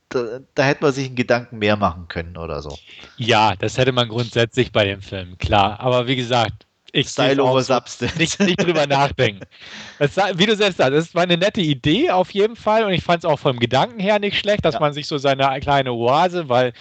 [0.08, 2.76] da, da, hätte man sich einen Gedanken mehr machen können oder so.
[3.16, 5.80] Ja, das hätte man grundsätzlich bei dem Film, klar.
[5.80, 8.16] Aber wie gesagt, ich Style over Substance.
[8.18, 9.40] Nicht, nicht drüber nachdenken.
[9.98, 13.02] Das, wie du selbst sagst, das war eine nette Idee auf jeden Fall und ich
[13.02, 14.80] fand es auch vom Gedanken her nicht schlecht, dass ja.
[14.80, 16.72] man sich so seine kleine Oase, weil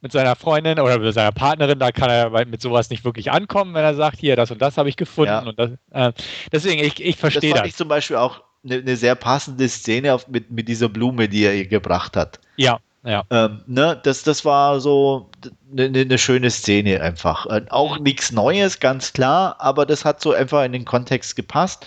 [0.00, 3.74] mit seiner Freundin oder mit seiner Partnerin, da kann er mit sowas nicht wirklich ankommen,
[3.74, 5.32] wenn er sagt, hier, das und das habe ich gefunden.
[5.32, 5.40] Ja.
[5.40, 6.12] Und das, äh,
[6.52, 7.56] deswegen, ich, ich verstehe das.
[7.56, 10.88] Das fand ich zum Beispiel auch eine, eine sehr passende Szene auf, mit, mit dieser
[10.88, 12.40] Blume, die er ihr gebracht hat.
[12.56, 13.24] Ja, ja.
[13.30, 15.30] Ähm, ne, das, das war so
[15.70, 17.46] eine, eine schöne Szene einfach.
[17.46, 21.86] Äh, auch nichts Neues, ganz klar, aber das hat so einfach in den Kontext gepasst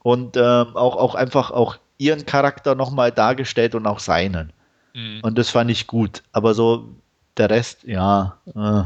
[0.00, 4.52] und ähm, auch, auch einfach auch ihren Charakter nochmal dargestellt und auch seinen.
[4.94, 5.20] Mhm.
[5.22, 6.22] Und das fand ich gut.
[6.32, 6.88] Aber so
[7.36, 8.38] der Rest, ja.
[8.54, 8.82] Äh.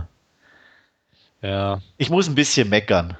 [1.47, 1.81] Ja.
[1.99, 3.17] Ich muss ein bisschen meckern.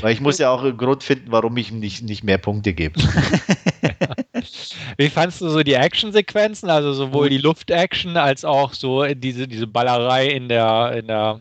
[0.00, 2.72] Weil ich muss ja auch einen Grund finden, warum ich ihm nicht, nicht mehr Punkte
[2.72, 3.00] gebe.
[4.96, 6.70] Wie fandest du so die Actionsequenzen?
[6.70, 11.40] Also sowohl die Luftaction als auch so diese, diese Ballerei in der, in der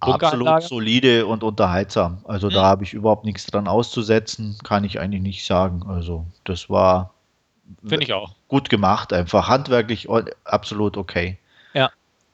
[0.00, 2.18] Absolut solide und unterhaltsam.
[2.24, 2.54] Also mhm.
[2.54, 5.84] da habe ich überhaupt nichts dran auszusetzen, kann ich eigentlich nicht sagen.
[5.86, 7.14] Also das war
[7.86, 8.34] Finde ich auch.
[8.48, 10.08] Gut gemacht, einfach handwerklich
[10.44, 11.38] absolut okay.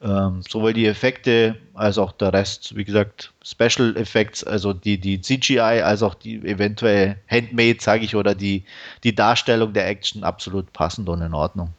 [0.02, 5.20] Ähm, sowohl die Effekte als auch der Rest, wie gesagt, Special Effects, also die, die
[5.20, 8.64] CGI, als auch die eventuell Handmade, sage ich, oder die,
[9.04, 11.74] die Darstellung der Action absolut passend und in Ordnung.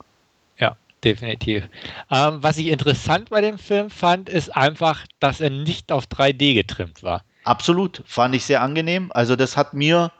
[0.60, 1.68] Ja, definitiv.
[2.12, 6.54] Ähm, was ich interessant bei dem Film fand, ist einfach, dass er nicht auf 3D
[6.54, 7.24] getrimmt war.
[7.44, 9.12] Absolut, fand ich sehr angenehm.
[9.16, 10.12] Also das hat mir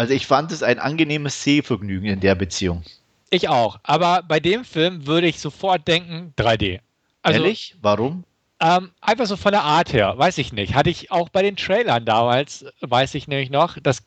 [0.00, 2.84] also ich fand es ein angenehmes Sehvergnügen in der Beziehung.
[3.30, 3.78] Ich auch.
[3.82, 6.80] Aber bei dem Film würde ich sofort denken 3D.
[7.22, 7.76] Also, Ehrlich?
[7.80, 8.24] Warum?
[8.60, 10.74] Ähm, einfach so von der Art her, weiß ich nicht.
[10.74, 14.02] Hatte ich auch bei den Trailern damals, weiß ich nämlich noch, das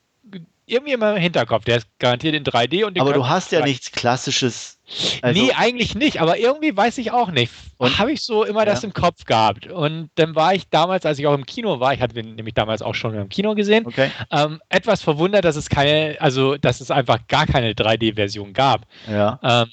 [0.66, 1.66] irgendwie immer im Hinterkopf.
[1.66, 4.78] Der ist garantiert in 3D und Aber du hast ja nichts Klassisches.
[5.22, 7.52] Also nee, eigentlich nicht, aber irgendwie weiß ich auch nicht.
[7.80, 8.66] Habe ich so immer ja.
[8.66, 9.68] das im Kopf gehabt.
[9.68, 12.54] Und dann war ich damals, als ich auch im Kino war, ich hatte den nämlich
[12.54, 14.10] damals auch schon im Kino gesehen, okay.
[14.32, 18.86] ähm, etwas verwundert, dass es keine, also dass es einfach gar keine 3D-Version gab.
[19.10, 19.40] Ja.
[19.44, 19.72] Ähm,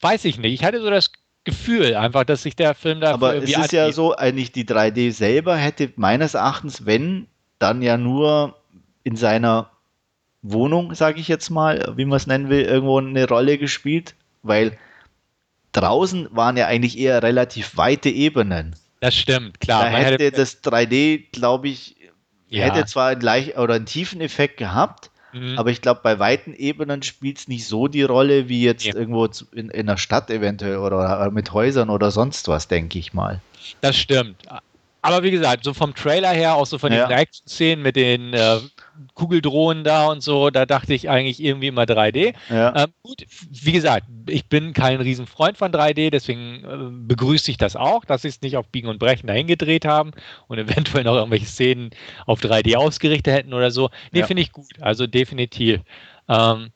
[0.00, 0.54] weiß ich nicht.
[0.54, 1.10] Ich hatte so das
[1.44, 5.12] Gefühl einfach, dass sich der Film da Aber es ist ja so, eigentlich die 3D
[5.12, 7.28] selber hätte meines Erachtens, wenn,
[7.58, 8.56] dann ja nur
[9.04, 9.70] in seiner
[10.42, 14.14] Wohnung, sage ich jetzt mal, wie man es nennen will, irgendwo eine Rolle gespielt,
[14.46, 14.78] weil
[15.72, 18.74] draußen waren ja eigentlich eher relativ weite Ebenen.
[19.00, 19.84] Das stimmt, klar.
[19.84, 21.96] Da hätte, hätte das 3D, glaube ich,
[22.48, 22.64] ja.
[22.64, 25.58] hätte zwar einen, leicht, oder einen tiefen Effekt gehabt, mhm.
[25.58, 28.94] aber ich glaube, bei weiten Ebenen spielt es nicht so die Rolle wie jetzt ja.
[28.94, 33.12] irgendwo in, in einer Stadt eventuell oder, oder mit Häusern oder sonst was, denke ich
[33.12, 33.40] mal.
[33.80, 34.42] Das stimmt.
[35.02, 37.08] Aber wie gesagt, so vom Trailer her, auch so von den ja.
[37.10, 38.58] Action-Szenen mit den äh,
[39.14, 42.34] Kugeldrohnen da und so, da dachte ich eigentlich irgendwie immer 3D.
[42.50, 42.84] Ja.
[42.84, 47.76] Ähm, gut, wie gesagt, ich bin kein Riesenfreund von 3D, deswegen äh, begrüße ich das
[47.76, 50.12] auch, dass sie es nicht auf Biegen und Brechen dahin gedreht haben
[50.48, 51.90] und eventuell noch irgendwelche Szenen
[52.26, 53.90] auf 3D ausgerichtet hätten oder so.
[54.12, 54.26] Nee, ja.
[54.26, 55.80] finde ich gut, also definitiv.
[56.28, 56.70] Ähm,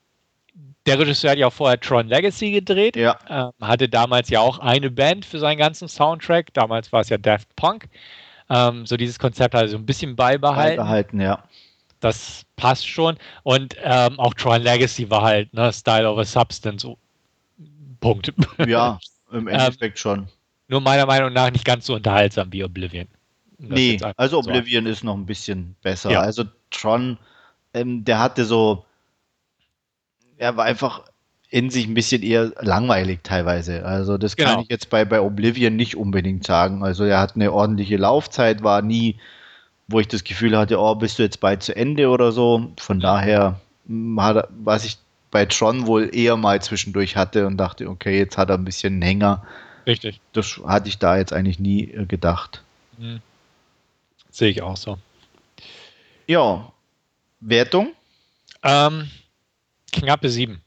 [0.87, 2.97] der Regisseur hat ja auch vorher Tron Legacy gedreht.
[2.97, 3.19] Ja.
[3.29, 6.55] Ähm, hatte damals ja auch eine Band für seinen ganzen Soundtrack.
[6.55, 7.89] Damals war es ja Daft Punk.
[8.49, 10.79] Ähm, so dieses Konzept hat er so ein bisschen beibehalten.
[10.79, 11.45] Beibehalten, ja.
[12.01, 13.17] Das passt schon.
[13.43, 16.87] Und ähm, auch Tron Legacy war halt ne, Style over Substance.
[18.01, 18.33] Punkt.
[18.67, 18.99] Ja,
[19.33, 20.29] im ähm, Endeffekt schon.
[20.69, 23.09] Nur meiner Meinung nach nicht ganz so unterhaltsam wie Oblivion.
[23.59, 24.91] nee, also Oblivion so.
[24.91, 26.11] ist noch ein bisschen besser.
[26.11, 26.21] Ja.
[26.21, 27.19] Also Tron,
[27.75, 28.85] ähm, der hatte so
[30.41, 31.05] er war einfach
[31.51, 33.85] in sich ein bisschen eher langweilig teilweise.
[33.85, 34.51] Also das genau.
[34.51, 36.83] kann ich jetzt bei, bei Oblivion nicht unbedingt sagen.
[36.83, 39.19] Also er hat eine ordentliche Laufzeit, war nie,
[39.91, 42.71] wo ich das Gefühl hatte, oh, bist du jetzt bald zu Ende oder so.
[42.79, 43.61] Von daher,
[44.19, 44.99] hat, was ich
[45.31, 48.95] bei Tron wohl eher mal zwischendurch hatte und dachte, okay, jetzt hat er ein bisschen
[48.95, 49.47] einen Hänger.
[49.87, 50.21] Richtig.
[50.33, 52.63] Das hatte ich da jetzt eigentlich nie äh, gedacht.
[52.99, 53.21] Mhm.
[54.31, 54.99] Sehe ich auch so.
[56.27, 56.73] Ja.
[57.41, 57.93] Wertung?
[58.63, 59.11] Ähm,
[59.93, 60.63] Knappe sieben.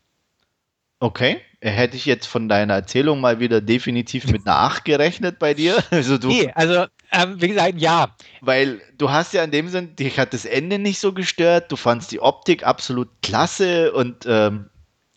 [0.99, 1.39] Okay.
[1.65, 5.81] Hätte ich jetzt von deiner Erzählung mal wieder definitiv mit einer 8 gerechnet bei dir?
[5.91, 8.13] Also du, nee, also ähm, wie gesagt, ja.
[8.41, 11.77] Weil du hast ja in dem Sinn, dich hat das Ende nicht so gestört, du
[11.77, 14.69] fandst die Optik absolut klasse und ähm,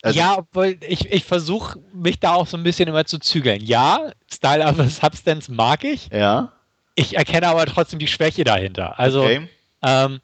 [0.03, 3.61] also ja, obwohl ich, ich versuche mich da auch so ein bisschen immer zu zügeln.
[3.61, 6.07] Ja, Style of Substance mag ich.
[6.13, 6.53] Ja.
[6.95, 8.97] Ich erkenne aber trotzdem die Schwäche dahinter.
[8.97, 9.49] Also okay.
[9.81, 10.21] ähm,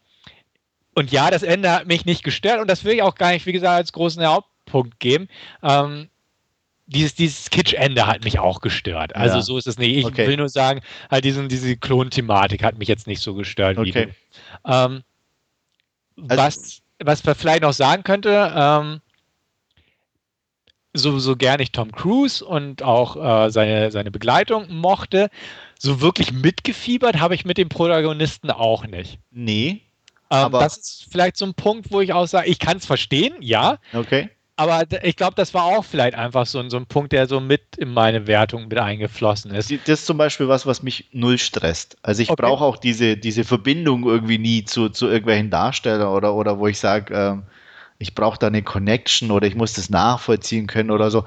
[0.96, 3.46] und ja, das Ende hat mich nicht gestört und das will ich auch gar nicht,
[3.46, 5.28] wie gesagt, als großen Hauptpunkt geben.
[5.62, 6.08] Ähm,
[6.86, 9.16] dieses, dieses Kitsch-Ende hat mich auch gestört.
[9.16, 9.42] Also ja.
[9.42, 9.98] so ist es nicht.
[9.98, 10.28] Ich okay.
[10.28, 13.78] will nur sagen, halt diesen, diese Klon-Thematik hat mich jetzt nicht so gestört.
[13.78, 14.10] Okay.
[14.66, 15.04] Ähm,
[16.28, 19.02] also, was, was man vielleicht noch sagen könnte, ähm,
[20.94, 25.30] so, so gern ich Tom Cruise und auch äh, seine, seine Begleitung mochte,
[25.80, 29.20] so wirklich mitgefiebert habe ich mit dem Protagonisten auch nicht.
[29.32, 29.82] Nee,
[30.34, 33.36] ähm, das ist vielleicht so ein Punkt, wo ich auch sage, ich kann es verstehen,
[33.40, 33.78] ja.
[33.94, 34.30] Okay.
[34.56, 37.76] Aber ich glaube, das war auch vielleicht einfach so, so ein Punkt, der so mit
[37.78, 39.72] in meine Wertung mit eingeflossen ist.
[39.72, 41.98] Das ist zum Beispiel was, was mich null stresst.
[42.04, 42.44] Also ich okay.
[42.44, 46.78] brauche auch diese, diese Verbindung irgendwie nie zu, zu irgendwelchen Darstellern oder, oder wo ich
[46.78, 47.44] sage, ähm,
[47.98, 51.26] ich brauche da eine Connection oder ich muss das nachvollziehen können oder so.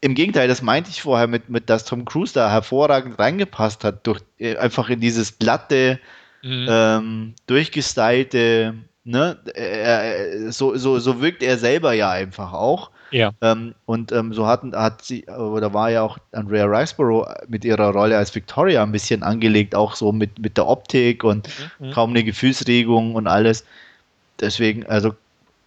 [0.00, 4.06] Im Gegenteil, das meinte ich vorher mit, mit dass Tom Cruise da hervorragend reingepasst hat,
[4.06, 5.98] durch äh, einfach in dieses glatte,
[6.42, 6.66] mhm.
[6.68, 8.74] ähm, durchgestylte,
[9.04, 12.90] ne, äh, so, so, so wirkt er selber ja einfach auch.
[13.10, 13.30] Ja.
[13.42, 17.90] Ähm, und ähm, so hat, hat sie, oder war ja auch Andrea Riceborough mit ihrer
[17.90, 21.48] Rolle als Victoria ein bisschen angelegt, auch so mit, mit der Optik und
[21.78, 21.92] mhm.
[21.92, 23.64] kaum eine Gefühlsregung und alles.
[24.40, 25.14] Deswegen, also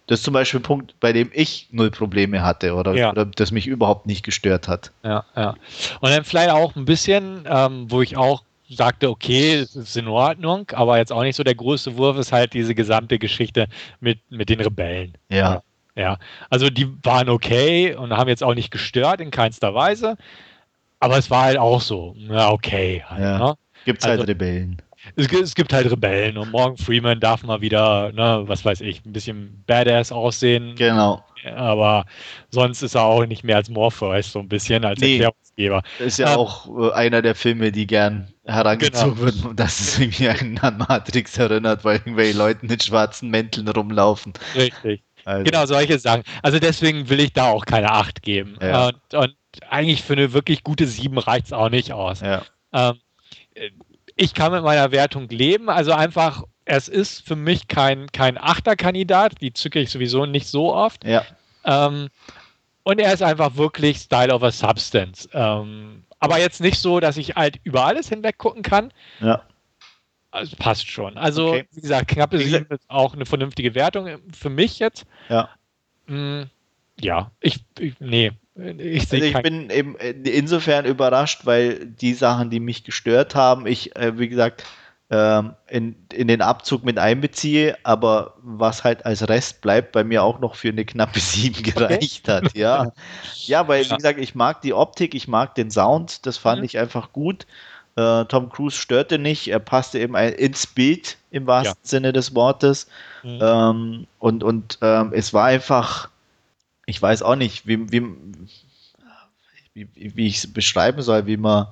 [0.08, 3.10] das ist zum Beispiel ein Punkt, bei dem ich null Probleme hatte oder, ja.
[3.10, 4.90] oder das mich überhaupt nicht gestört hat.
[5.02, 5.54] Ja, ja.
[6.00, 10.08] Und dann vielleicht auch ein bisschen, ähm, wo ich auch sagte, okay, es ist in
[10.08, 13.68] Ordnung, aber jetzt auch nicht so der größte Wurf ist halt diese gesamte Geschichte
[14.00, 15.14] mit, mit den Rebellen.
[15.30, 15.62] Ja.
[15.94, 16.16] Ja,
[16.48, 20.16] also die waren okay und haben jetzt auch nicht gestört in keinster Weise,
[21.00, 23.02] aber es war halt auch so, na okay.
[23.04, 23.38] Halt, ja.
[23.38, 23.54] ne?
[23.84, 24.80] Gibt es halt also, Rebellen.
[25.16, 29.04] Es, es, gibt halt Rebellen und Morgan Freeman darf mal wieder, ne, was weiß ich,
[29.04, 30.74] ein bisschen badass aussehen.
[30.76, 31.24] Genau.
[31.44, 32.04] Aber
[32.50, 35.82] sonst ist er auch nicht mehr als Morpheus, so ein bisschen als nee, Erklärungsgeber.
[35.98, 39.44] Ist ja ähm, auch äh, einer der Filme, die gern herangezogen genau.
[39.44, 44.32] werden, dass es irgendwie an Matrix erinnert, weil irgendwelche Leute mit schwarzen Mänteln rumlaufen.
[44.54, 45.02] Richtig.
[45.24, 45.44] Also.
[45.44, 46.22] Genau, solche Sachen.
[46.42, 48.56] Also deswegen will ich da auch keine Acht geben.
[48.62, 48.88] Ja.
[48.88, 49.34] Und, und,
[49.68, 52.20] eigentlich für eine wirklich gute 7 reicht es auch nicht aus.
[52.20, 52.42] Ja.
[52.72, 52.94] Ähm,
[54.16, 55.68] ich kann mit meiner Wertung leben.
[55.68, 59.40] Also einfach, es ist für mich kein, kein Achterkandidat.
[59.40, 61.02] Die zücke ich sowieso nicht so oft.
[61.04, 61.24] Ja.
[61.64, 62.08] Ähm,
[62.82, 65.28] und er ist einfach wirklich Style over Substance.
[65.32, 68.92] Ähm, aber jetzt nicht so, dass ich halt über alles hinweg gucken kann.
[69.20, 69.42] Ja.
[70.30, 71.16] Also passt schon.
[71.16, 71.66] Also, okay.
[71.72, 75.06] wie gesagt, knappe 7 ist auch eine vernünftige Wertung für mich jetzt.
[75.30, 75.48] Ja.
[76.06, 76.42] Mm,
[77.00, 78.32] ja, ich, ich nee.
[78.56, 83.94] Ich, also ich bin eben insofern überrascht, weil die Sachen, die mich gestört haben, ich,
[83.96, 84.64] äh, wie gesagt,
[85.10, 90.22] ähm, in, in den Abzug mit einbeziehe, aber was halt als Rest bleibt, bei mir
[90.22, 92.46] auch noch für eine knappe 7 gereicht okay.
[92.46, 92.56] hat.
[92.56, 92.92] Ja.
[93.46, 96.64] ja, weil, wie gesagt, ich mag die Optik, ich mag den Sound, das fand mhm.
[96.64, 97.46] ich einfach gut.
[97.96, 101.88] Äh, Tom Cruise störte nicht, er passte eben ins Bild im wahrsten ja.
[101.88, 102.86] Sinne des Wortes.
[103.22, 103.38] Mhm.
[103.40, 106.10] Ähm, und und ähm, es war einfach,
[106.84, 108.02] ich weiß auch nicht, wie, wie,
[109.72, 111.68] wie, wie ich es beschreiben soll, wie man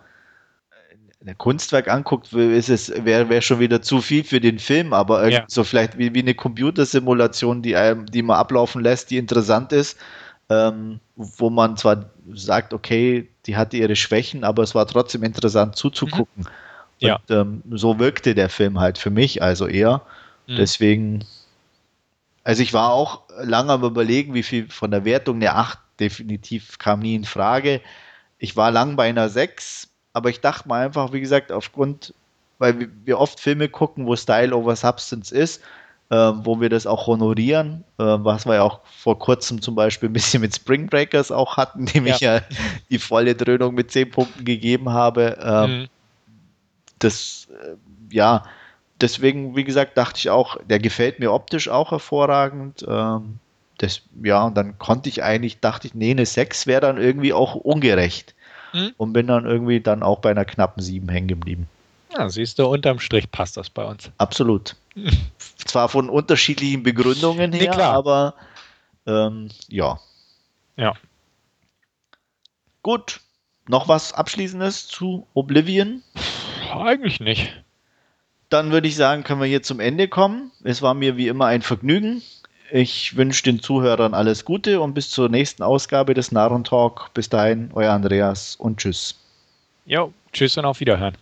[1.24, 5.28] ein Kunstwerk anguckt, ist es wäre wär schon wieder zu viel für den Film, aber
[5.28, 5.44] ja.
[5.48, 9.98] so vielleicht wie, wie eine Computersimulation, die einem, die man ablaufen lässt, die interessant ist,
[10.50, 15.76] ähm, wo man zwar sagt, okay, die hatte ihre Schwächen, aber es war trotzdem interessant
[15.76, 16.44] zuzugucken.
[16.44, 16.48] Mhm.
[16.98, 17.16] Ja.
[17.16, 20.02] Und, ähm, so wirkte der Film halt für mich, also eher.
[20.46, 20.56] Mhm.
[20.56, 21.24] Deswegen,
[22.44, 26.78] also ich war auch lange am überlegen, wie viel von der Wertung der 8 definitiv
[26.78, 27.80] kam nie in Frage.
[28.38, 32.14] Ich war lang bei einer 6, aber ich dachte mal einfach, wie gesagt, aufgrund,
[32.58, 35.60] weil wir oft Filme gucken, wo Style over Substance ist,
[36.08, 40.08] äh, wo wir das auch honorieren, äh, was wir ja auch vor kurzem zum Beispiel
[40.08, 42.14] ein bisschen mit Spring Breakers auch hatten, dem ja.
[42.14, 42.40] ich ja
[42.88, 45.36] die volle Dröhnung mit 10 Punkten gegeben habe.
[45.36, 45.88] Äh, mhm.
[46.98, 47.74] Das, äh,
[48.10, 48.44] ja,
[48.98, 52.86] deswegen, wie gesagt, dachte ich auch, der gefällt mir optisch auch hervorragend.
[52.88, 53.38] Ähm,
[53.76, 57.34] das, ja, und dann konnte ich eigentlich, dachte ich, nee, eine 6 wäre dann irgendwie
[57.34, 58.34] auch ungerecht.
[58.76, 58.92] Mhm.
[58.96, 61.68] Und bin dann irgendwie dann auch bei einer knappen 7 hängen geblieben.
[62.12, 64.10] Ja, siehst du, unterm Strich passt das bei uns.
[64.18, 64.76] Absolut.
[65.38, 68.34] Zwar von unterschiedlichen Begründungen her, nee, aber
[69.06, 69.98] ähm, ja.
[70.76, 70.94] Ja.
[72.82, 73.20] Gut.
[73.68, 76.02] Noch was Abschließendes zu Oblivion?
[76.72, 77.52] Eigentlich nicht.
[78.48, 80.52] Dann würde ich sagen, können wir hier zum Ende kommen.
[80.62, 82.22] Es war mir wie immer ein Vergnügen.
[82.70, 87.10] Ich wünsche den Zuhörern alles Gute und bis zur nächsten Ausgabe des Narren Talk.
[87.14, 89.14] Bis dahin, euer Andreas und tschüss.
[89.84, 91.16] Jo, tschüss und auf Wiederhören.